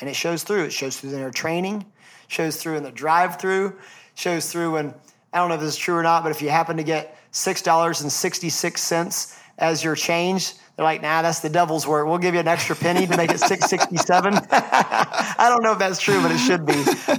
[0.00, 0.64] And it shows through.
[0.64, 1.86] It shows through in their training,
[2.28, 3.78] shows through in the drive through,
[4.14, 4.92] shows through when
[5.32, 7.16] I don't know if this is true or not, but if you happen to get
[7.32, 10.54] $6.66 as your change.
[10.76, 12.06] They're like, nah, that's the devil's work.
[12.06, 14.34] We'll give you an extra penny to make it 667.
[14.50, 16.72] I don't know if that's true, but it should be.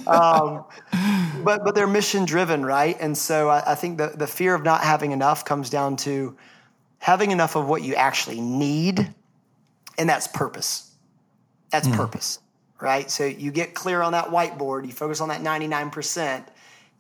[0.08, 0.66] Um,
[1.44, 2.98] but, but they're mission driven, right?
[3.00, 6.36] And so I, I think the, the fear of not having enough comes down to
[7.00, 9.14] having enough of what you actually need,
[9.98, 10.92] and that's purpose.
[11.70, 11.96] That's mm.
[11.96, 12.40] purpose,
[12.80, 13.12] right?
[13.12, 16.46] So you get clear on that whiteboard, you focus on that 99%,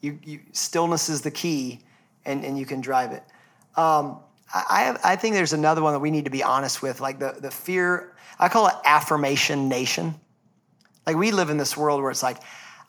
[0.01, 1.79] you, you stillness is the key,
[2.25, 3.23] and, and you can drive it.
[3.75, 4.19] Um,
[4.53, 7.19] I, have, I think there's another one that we need to be honest with, like
[7.19, 10.15] the, the fear, I call it affirmation nation.
[11.07, 12.37] Like we live in this world where it's like,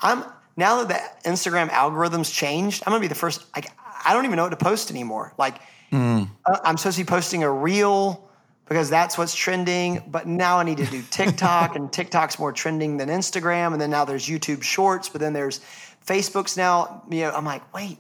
[0.01, 0.25] I'm
[0.57, 0.89] now that
[1.25, 3.71] the Instagram algorithms changed, I'm gonna be the first, like,
[4.05, 5.33] I don't even know what to post anymore.
[5.39, 5.57] Like,
[5.91, 6.29] mm.
[6.47, 8.29] I'm supposed to be posting a reel
[8.67, 12.97] because that's what's trending, but now I need to do TikTok, and TikTok's more trending
[12.97, 15.61] than Instagram, and then now there's YouTube Shorts, but then there's
[16.07, 17.03] Facebook's now.
[17.11, 17.99] You know, I'm like, wait,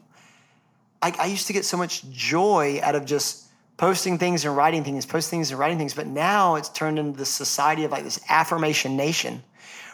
[1.03, 3.43] I, I used to get so much joy out of just
[3.77, 5.95] posting things and writing things, posting things and writing things.
[5.95, 9.43] But now it's turned into this society of like this affirmation nation,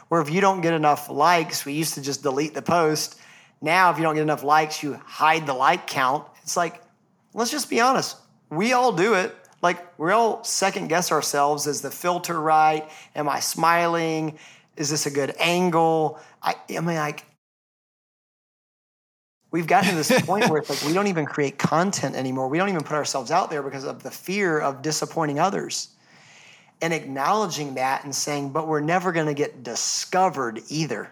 [0.08, 3.18] where if you don't get enough likes, we used to just delete the post.
[3.62, 6.26] Now, if you don't get enough likes, you hide the like count.
[6.42, 6.82] It's like,
[7.34, 8.16] let's just be honest.
[8.50, 9.34] We all do it.
[9.62, 11.66] Like, we all second guess ourselves.
[11.66, 12.88] Is the filter right?
[13.14, 14.38] Am I smiling?
[14.76, 16.18] Is this a good angle?
[16.42, 17.26] I, I mean, like,
[19.50, 22.48] we've gotten to this point where it's like we don't even create content anymore.
[22.48, 25.88] We don't even put ourselves out there because of the fear of disappointing others.
[26.82, 31.10] And acknowledging that and saying, but we're never going to get discovered either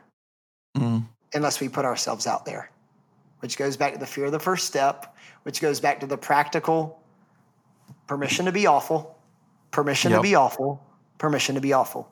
[0.74, 1.05] mm.
[1.34, 2.70] unless we put ourselves out there,
[3.41, 6.16] which goes back to the fear of the first step, which goes back to the
[6.16, 7.03] practical
[8.07, 9.18] permission to be awful,
[9.70, 10.20] permission yep.
[10.20, 10.82] to be awful,
[11.18, 12.11] permission to be awful.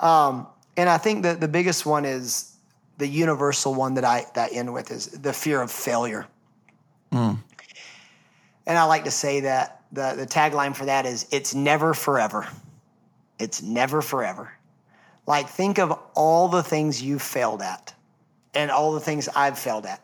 [0.00, 0.46] Um,
[0.76, 2.53] and I think that the biggest one is
[2.98, 6.26] the universal one that I that I end with is the fear of failure.
[7.12, 7.38] Mm.
[8.66, 12.48] And I like to say that the, the tagline for that is it's never forever.
[13.38, 14.52] It's never forever.
[15.26, 17.94] Like think of all the things you've failed at
[18.54, 20.00] and all the things I've failed at.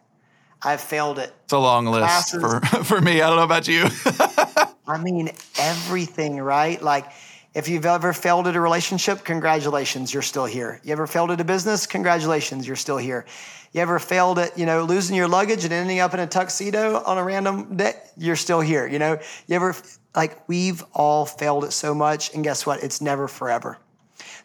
[0.63, 3.23] I've failed at It's a long list for, for me.
[3.23, 3.87] I don't know about you.
[4.87, 6.81] I mean everything, right?
[6.83, 7.07] Like
[7.55, 10.81] if you've ever failed at a relationship, congratulations, you're still here.
[10.85, 11.87] You ever failed at a business?
[11.87, 13.27] Congratulations, you're still here.
[13.73, 17.03] You ever failed at, you know, losing your luggage and ending up in a tuxedo
[17.05, 17.95] on a random day?
[18.17, 18.87] You're still here.
[18.87, 19.75] You know, you ever,
[20.15, 22.83] like, we've all failed at so much, and guess what?
[22.83, 23.79] It's never forever.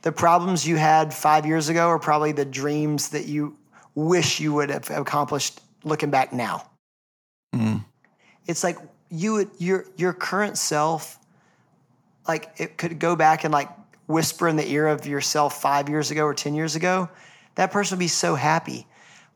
[0.01, 3.57] The problems you had five years ago are probably the dreams that you
[3.93, 6.69] wish you would have accomplished looking back now.
[7.53, 7.83] Mm.
[8.47, 8.77] It's like
[9.09, 11.19] you, your, your current self
[12.28, 13.69] like it could go back and like
[14.07, 17.09] whisper in the ear of yourself five years ago or 10 years ago,
[17.55, 18.86] that person would be so happy.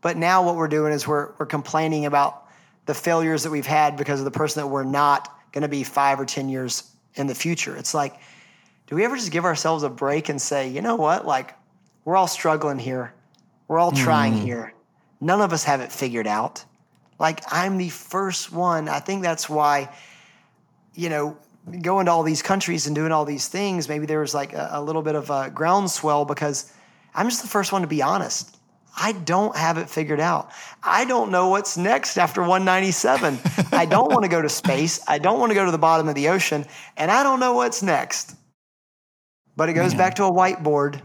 [0.02, 2.46] But now what we're doing is we're, we're complaining about
[2.86, 5.84] the failures that we've had because of the person that we're not going to be
[5.84, 7.76] five or 10 years in the future.
[7.76, 8.20] It's like,
[8.88, 11.26] do we ever just give ourselves a break and say, you know what?
[11.26, 11.54] Like,
[12.06, 13.14] we're all struggling here.
[13.68, 14.42] We're all trying mm.
[14.42, 14.74] here.
[15.22, 16.64] None of us have it figured out.
[17.20, 18.88] Like, I'm the first one.
[18.90, 19.94] I think that's why,
[20.96, 21.38] you know,
[21.82, 24.70] going to all these countries and doing all these things, maybe there was like a,
[24.74, 26.72] a little bit of a groundswell because
[27.13, 28.57] I'm just the first one to be honest.
[28.97, 30.51] I don't have it figured out.
[30.84, 33.39] I don't know what's next after 197.
[33.72, 34.99] I don't want to go to space.
[35.07, 36.65] I don't want to go to the bottom of the ocean.
[36.97, 38.36] And I don't know what's next.
[39.55, 39.99] But it goes Man.
[39.99, 41.01] back to a whiteboard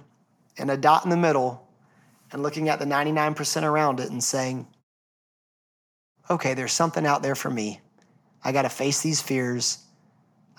[0.59, 1.69] and a dot in the middle
[2.33, 4.67] and looking at the 99% around it and saying,
[6.29, 7.81] okay, there's something out there for me.
[8.43, 9.84] I got to face these fears.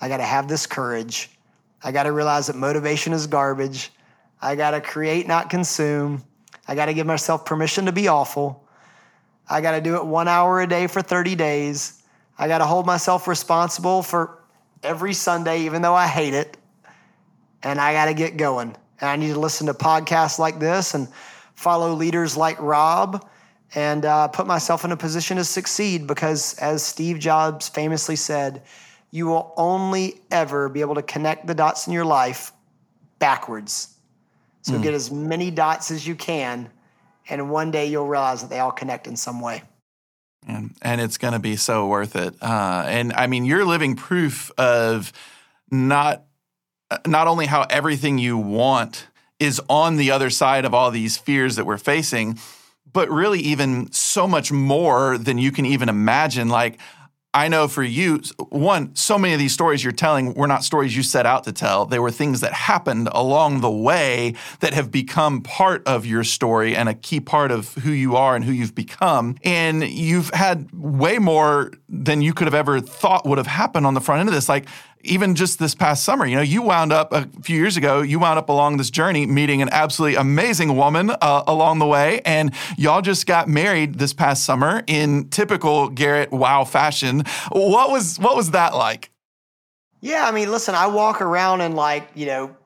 [0.00, 1.30] I got to have this courage.
[1.82, 3.90] I got to realize that motivation is garbage.
[4.40, 6.22] I got to create, not consume.
[6.68, 8.66] I got to give myself permission to be awful.
[9.48, 12.02] I got to do it one hour a day for 30 days.
[12.38, 14.42] I got to hold myself responsible for
[14.82, 16.56] every Sunday, even though I hate it.
[17.62, 18.76] And I got to get going.
[19.00, 21.08] And I need to listen to podcasts like this and
[21.54, 23.26] follow leaders like Rob
[23.74, 28.62] and uh, put myself in a position to succeed because, as Steve Jobs famously said,
[29.16, 32.52] you will only ever be able to connect the dots in your life
[33.18, 33.96] backwards.
[34.60, 34.82] So mm.
[34.82, 36.68] get as many dots as you can,
[37.26, 39.62] and one day you'll realize that they all connect in some way.
[40.46, 42.34] And, and it's going to be so worth it.
[42.42, 45.14] Uh, and I mean, you're living proof of
[45.70, 46.24] not
[47.06, 49.06] not only how everything you want
[49.40, 52.38] is on the other side of all these fears that we're facing,
[52.92, 56.48] but really even so much more than you can even imagine.
[56.50, 56.78] Like
[57.34, 60.96] I know for you, one, so many of these stories you're telling were not stories
[60.96, 61.84] you set out to tell.
[61.84, 66.74] They were things that happened along the way that have become part of your story
[66.74, 69.36] and a key part of who you are and who you've become.
[69.44, 73.92] And you've had way more than you could have ever thought would have happened on
[73.92, 74.48] the front end of this.
[74.48, 74.66] Like,
[75.02, 78.18] even just this past summer, you know, you wound up a few years ago, you
[78.18, 82.20] wound up along this journey meeting an absolutely amazing woman uh, along the way.
[82.24, 87.24] And y'all just got married this past summer in typical Garrett wow fashion.
[87.52, 89.10] What was, what was that like?
[90.00, 92.56] Yeah, I mean, listen, I walk around in like, you know,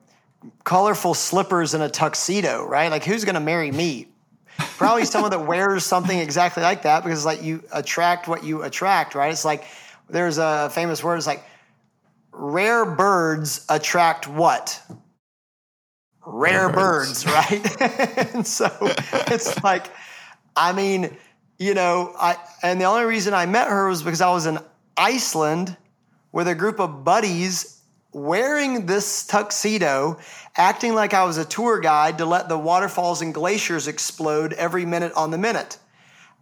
[0.63, 2.89] colorful slippers and a tuxedo, right?
[2.89, 4.07] Like, who's going to marry me?
[4.77, 9.15] Probably someone that wears something exactly like that because, like, you attract what you attract,
[9.15, 9.31] right?
[9.31, 9.63] It's like
[10.09, 11.17] there's a famous word.
[11.17, 11.43] It's like
[12.31, 14.81] rare birds attract what?
[16.25, 17.23] Rare, rare birds.
[17.23, 17.81] birds, right?
[18.33, 18.69] and so
[19.27, 19.87] it's like,
[20.55, 21.17] I mean,
[21.57, 24.59] you know, I and the only reason I met her was because I was in
[24.97, 25.75] Iceland
[26.31, 27.81] with a group of buddies
[28.13, 30.19] wearing this tuxedo,
[30.55, 34.85] acting like I was a tour guide to let the waterfalls and glaciers explode every
[34.85, 35.77] minute on the minute.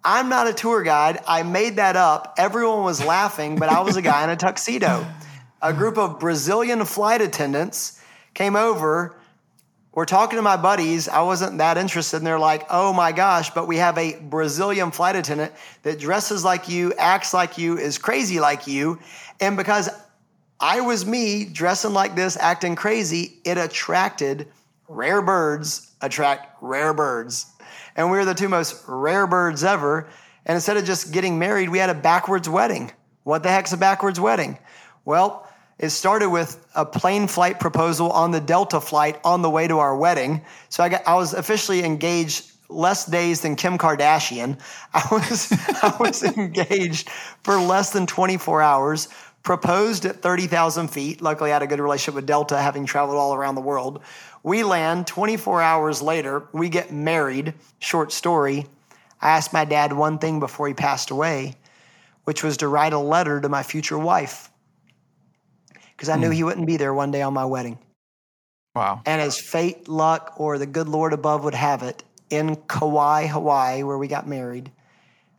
[0.04, 1.20] I'm not a tour guide.
[1.28, 2.36] I made that up.
[2.38, 5.06] Everyone was laughing, but I was a guy in a tuxedo
[5.62, 8.02] a group of Brazilian flight attendants
[8.34, 9.16] came over.
[9.92, 11.10] We're talking to my buddies.
[11.10, 12.18] I wasn't that interested.
[12.18, 15.52] And they're like, oh my gosh, but we have a Brazilian flight attendant
[15.84, 19.00] that dresses like you, acts like you, is crazy like you.
[19.40, 19.90] And because
[20.60, 24.48] I was me dressing like this, acting crazy, it attracted
[24.88, 27.48] rare birds, attract rare birds.
[27.96, 30.08] And we were the two most rare birds ever.
[30.46, 32.92] And instead of just getting married, we had a backwards wedding.
[33.24, 34.58] What the heck's a backwards wedding?
[35.04, 35.49] Well,
[35.80, 39.80] it started with a plane flight proposal on the Delta flight on the way to
[39.80, 40.42] our wedding.
[40.68, 44.60] So I, got, I was officially engaged less days than Kim Kardashian.
[44.94, 45.52] I was,
[45.82, 47.10] I was engaged
[47.44, 49.08] for less than 24 hours,
[49.42, 51.22] proposed at 30,000 feet.
[51.22, 54.02] Luckily, I had a good relationship with Delta, having traveled all around the world.
[54.44, 57.54] We land 24 hours later, we get married.
[57.80, 58.66] Short story.
[59.22, 61.56] I asked my dad one thing before he passed away,
[62.26, 64.49] which was to write a letter to my future wife
[66.00, 66.34] because I knew hmm.
[66.34, 67.78] he wouldn't be there one day on my wedding.
[68.74, 69.02] Wow.
[69.06, 73.84] And as fate, luck, or the good Lord above would have it, in Kauai, Hawaii,
[73.84, 74.72] where we got married,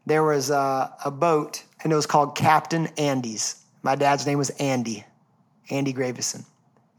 [0.05, 3.65] there was a, a boat, and it was called Captain Andy's.
[3.83, 5.03] My dad's name was Andy,
[5.71, 6.35] Andy Gravesen.
[6.35, 6.45] And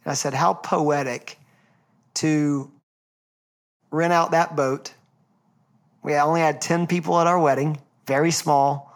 [0.08, 1.38] I said, How poetic
[2.16, 2.72] to
[3.92, 4.92] rent out that boat.
[6.02, 8.92] We only had 10 people at our wedding, very small,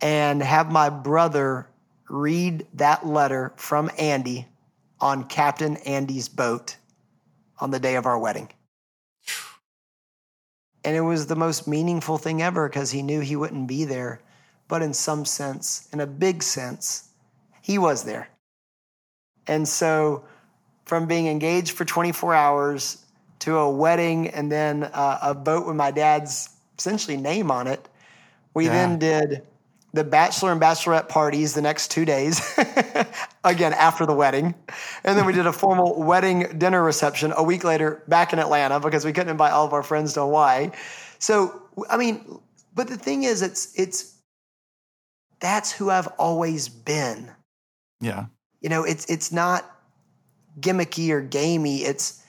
[0.00, 1.66] and have my brother
[2.14, 4.46] read that letter from Andy
[5.00, 6.76] on Captain Andy's boat
[7.60, 8.48] on the day of our wedding.
[10.84, 14.20] And it was the most meaningful thing ever because he knew he wouldn't be there.
[14.68, 17.08] But in some sense, in a big sense,
[17.62, 18.28] he was there.
[19.46, 20.24] And so,
[20.84, 23.04] from being engaged for 24 hours
[23.40, 27.88] to a wedding and then uh, a boat with my dad's essentially name on it,
[28.54, 28.72] we yeah.
[28.72, 29.42] then did
[29.94, 32.42] the bachelor and bachelorette parties the next two days,
[33.44, 34.52] again, after the wedding.
[35.04, 38.80] And then we did a formal wedding dinner reception a week later back in Atlanta
[38.80, 40.72] because we couldn't invite all of our friends to Hawaii.
[41.20, 42.40] So, I mean,
[42.74, 44.18] but the thing is, it's, it's,
[45.38, 47.30] that's who I've always been.
[48.00, 48.26] Yeah.
[48.60, 49.64] You know, it's, it's not
[50.58, 51.84] gimmicky or gamey.
[51.84, 52.20] It's,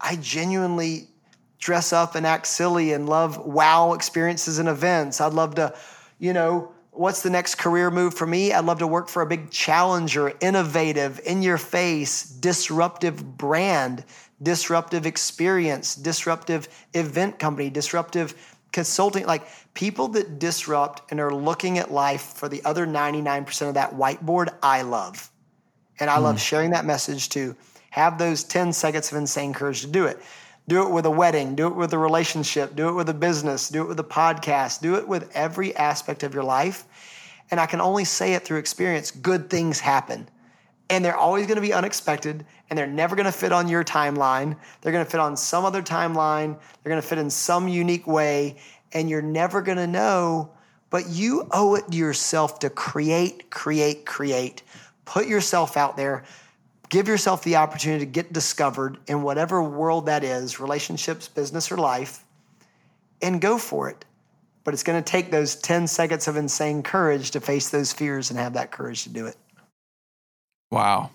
[0.00, 1.06] I genuinely
[1.60, 5.20] dress up and act silly and love wow experiences and events.
[5.20, 5.72] I'd love to,
[6.18, 8.52] you know, what's the next career move for me?
[8.52, 14.04] I'd love to work for a big challenger, innovative, in your face, disruptive brand,
[14.42, 18.34] disruptive experience, disruptive event company, disruptive
[18.72, 19.26] consulting.
[19.26, 23.94] Like people that disrupt and are looking at life for the other 99% of that
[23.94, 25.30] whiteboard, I love.
[25.98, 26.22] And I mm.
[26.22, 27.54] love sharing that message to
[27.90, 30.20] have those 10 seconds of insane courage to do it.
[30.70, 33.70] Do it with a wedding, do it with a relationship, do it with a business,
[33.70, 36.84] do it with a podcast, do it with every aspect of your life.
[37.50, 40.28] And I can only say it through experience good things happen.
[40.88, 43.82] And they're always going to be unexpected and they're never going to fit on your
[43.82, 44.56] timeline.
[44.80, 46.56] They're going to fit on some other timeline.
[46.84, 48.56] They're going to fit in some unique way.
[48.92, 50.52] And you're never going to know,
[50.88, 54.62] but you owe it to yourself to create, create, create.
[55.04, 56.22] Put yourself out there.
[56.90, 61.78] Give yourself the opportunity to get discovered in whatever world that is relationships, business, or
[61.78, 62.24] life
[63.22, 64.04] and go for it.
[64.64, 68.30] But it's going to take those 10 seconds of insane courage to face those fears
[68.30, 69.36] and have that courage to do it.
[70.70, 71.10] Wow.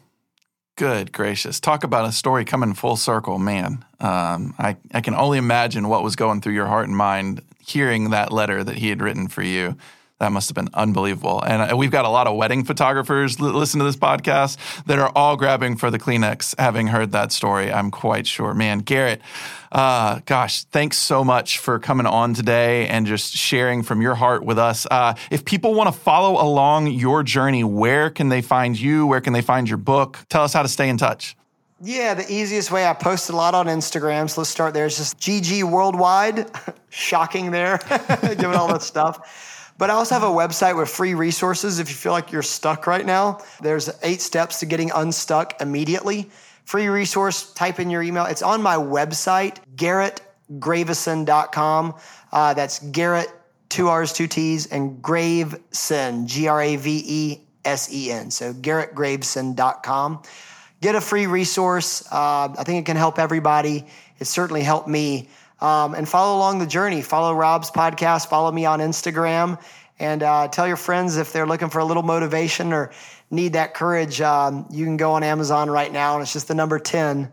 [0.78, 1.60] Good gracious.
[1.60, 3.86] Talk about a story coming full circle, man.
[4.00, 8.10] Um, I, I can only imagine what was going through your heart and mind hearing
[8.10, 9.78] that letter that he had written for you.
[10.20, 11.42] That must have been unbelievable.
[11.42, 14.98] And uh, we've got a lot of wedding photographers that listen to this podcast that
[14.98, 18.54] are all grabbing for the Kleenex having heard that story, I'm quite sure.
[18.54, 19.22] Man, Garrett,
[19.74, 24.46] uh, gosh, thanks so much for coming on today and just sharing from your heart
[24.46, 24.88] with us.
[24.90, 29.06] Uh, if people want to follow along your journey, where can they find you?
[29.06, 30.20] Where can they find your book?
[30.30, 31.36] Tell us how to stay in touch.
[31.82, 34.30] Yeah, the easiest way I post a lot on Instagram.
[34.30, 34.86] So let's start there.
[34.86, 36.50] It's just GG Worldwide.
[36.90, 37.80] Shocking there,
[38.22, 39.52] giving all that stuff.
[39.78, 42.88] But I also have a website with free resources if you feel like you're stuck
[42.88, 43.42] right now.
[43.62, 46.30] There's eight steps to getting unstuck immediately.
[46.64, 48.24] Free resource, type in your email.
[48.26, 51.96] It's on my website, garrettgravesen.com.
[52.32, 53.28] Uh, that's Garrett,
[53.70, 58.32] two R's, two T's, and Gravesen, G R A V E S E N.
[58.32, 60.22] So garrettgravesen.com.
[60.82, 62.06] Get a free resource.
[62.12, 63.86] Uh, I think it can help everybody.
[64.20, 65.30] It certainly helped me
[65.62, 67.02] um, and follow along the journey.
[67.02, 69.62] Follow Rob's podcast, follow me on Instagram,
[70.00, 72.92] and uh, tell your friends if they're looking for a little motivation or
[73.32, 74.22] need that courage.
[74.22, 77.32] Um, you can go on Amazon right now, and it's just the number 10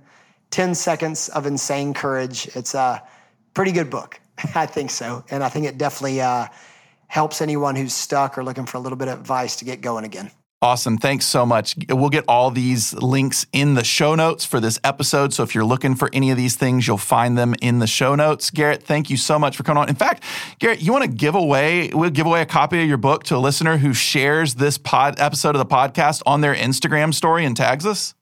[0.51, 2.47] 10 Seconds of Insane Courage.
[2.55, 3.03] It's a
[3.55, 4.21] pretty good book.
[4.55, 5.25] I think so.
[5.31, 6.47] And I think it definitely uh,
[7.09, 10.05] helps anyone who's stuck or looking for a little bit of advice to get going
[10.05, 10.31] again.
[10.63, 10.97] Awesome.
[10.97, 11.75] Thanks so much.
[11.89, 15.35] We'll get all these links in the show notes for this episode.
[15.35, 18.15] So if you're looking for any of these things, you'll find them in the show
[18.15, 18.49] notes.
[18.51, 19.89] Garrett, thank you so much for coming on.
[19.89, 20.23] In fact,
[20.61, 23.37] Garrett, you want to give away, we'll give away a copy of your book to
[23.37, 27.57] a listener who shares this pod episode of the podcast on their Instagram story and
[27.57, 28.15] tags us?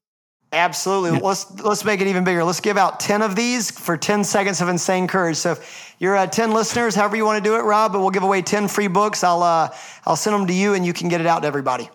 [0.51, 1.18] Absolutely.
[1.18, 1.26] Yeah.
[1.26, 2.43] Let's let's make it even bigger.
[2.43, 5.36] Let's give out 10 of these for 10 seconds of insane courage.
[5.36, 8.11] So if you're uh, 10 listeners, however you want to do it, Rob, but we'll
[8.11, 9.22] give away 10 free books.
[9.22, 9.68] I'll uh,
[10.07, 11.91] I'll send them to you and you can get it out to everybody.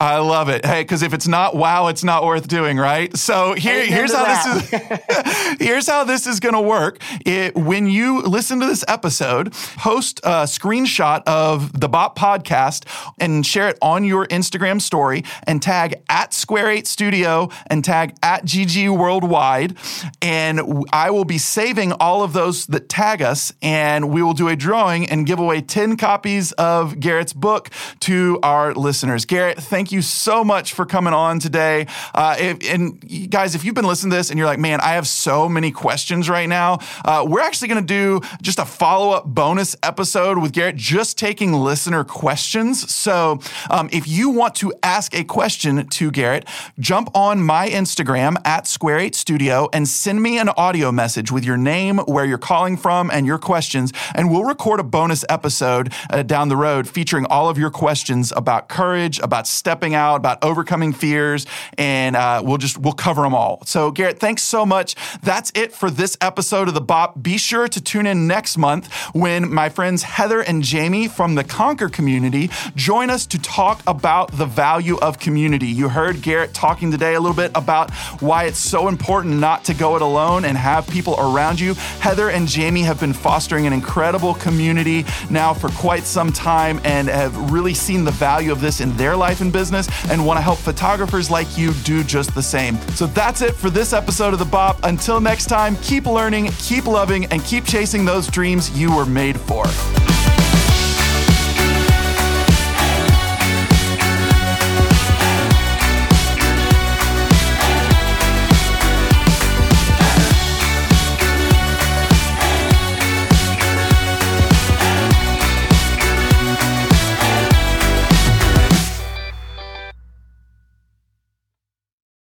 [0.00, 0.64] I love it.
[0.64, 3.16] Hey, because if it's not wow, it's not worth doing, right?
[3.16, 5.58] So here, here's how this is.
[5.58, 6.98] here's how this is going to work.
[7.26, 12.86] It, when you listen to this episode, post a screenshot of the Bop podcast
[13.18, 18.14] and share it on your Instagram story, and tag at Square Eight Studio and tag
[18.22, 19.76] at GG Worldwide,
[20.22, 24.46] and I will be saving all of those that tag us, and we will do
[24.46, 27.70] a drawing and give away ten copies of Garrett's book
[28.00, 29.24] to our listeners.
[29.24, 31.86] Garrett, thank thank you so much for coming on today.
[32.14, 34.92] Uh, if, and guys, if you've been listening to this and you're like, man, I
[34.92, 39.12] have so many questions right now, uh, we're actually going to do just a follow
[39.12, 42.92] up bonus episode with Garrett, just taking listener questions.
[42.92, 46.46] So um, if you want to ask a question to Garrett,
[46.78, 51.46] jump on my Instagram at Square 8 Studio and send me an audio message with
[51.46, 53.90] your name, where you're calling from, and your questions.
[54.14, 58.34] And we'll record a bonus episode uh, down the road featuring all of your questions
[58.36, 63.22] about courage, about step stepping out, about overcoming fears, and uh, we'll just we'll cover
[63.22, 63.62] them all.
[63.64, 64.96] So Garrett, thanks so much.
[65.22, 67.22] That's it for this episode of the Bop.
[67.22, 71.44] Be sure to tune in next month when my friends Heather and Jamie from the
[71.44, 75.68] Conquer community join us to talk about the value of community.
[75.68, 79.74] You heard Garrett talking today a little bit about why it's so important not to
[79.74, 81.74] go it alone and have people around you.
[82.00, 87.06] Heather and Jamie have been fostering an incredible community now for quite some time and
[87.06, 90.38] have really seen the value of this in their life and business business and want
[90.38, 92.76] to help photographers like you do just the same.
[92.94, 94.78] So that's it for this episode of The Bop.
[94.84, 99.38] Until next time, keep learning, keep loving, and keep chasing those dreams you were made
[99.38, 99.64] for.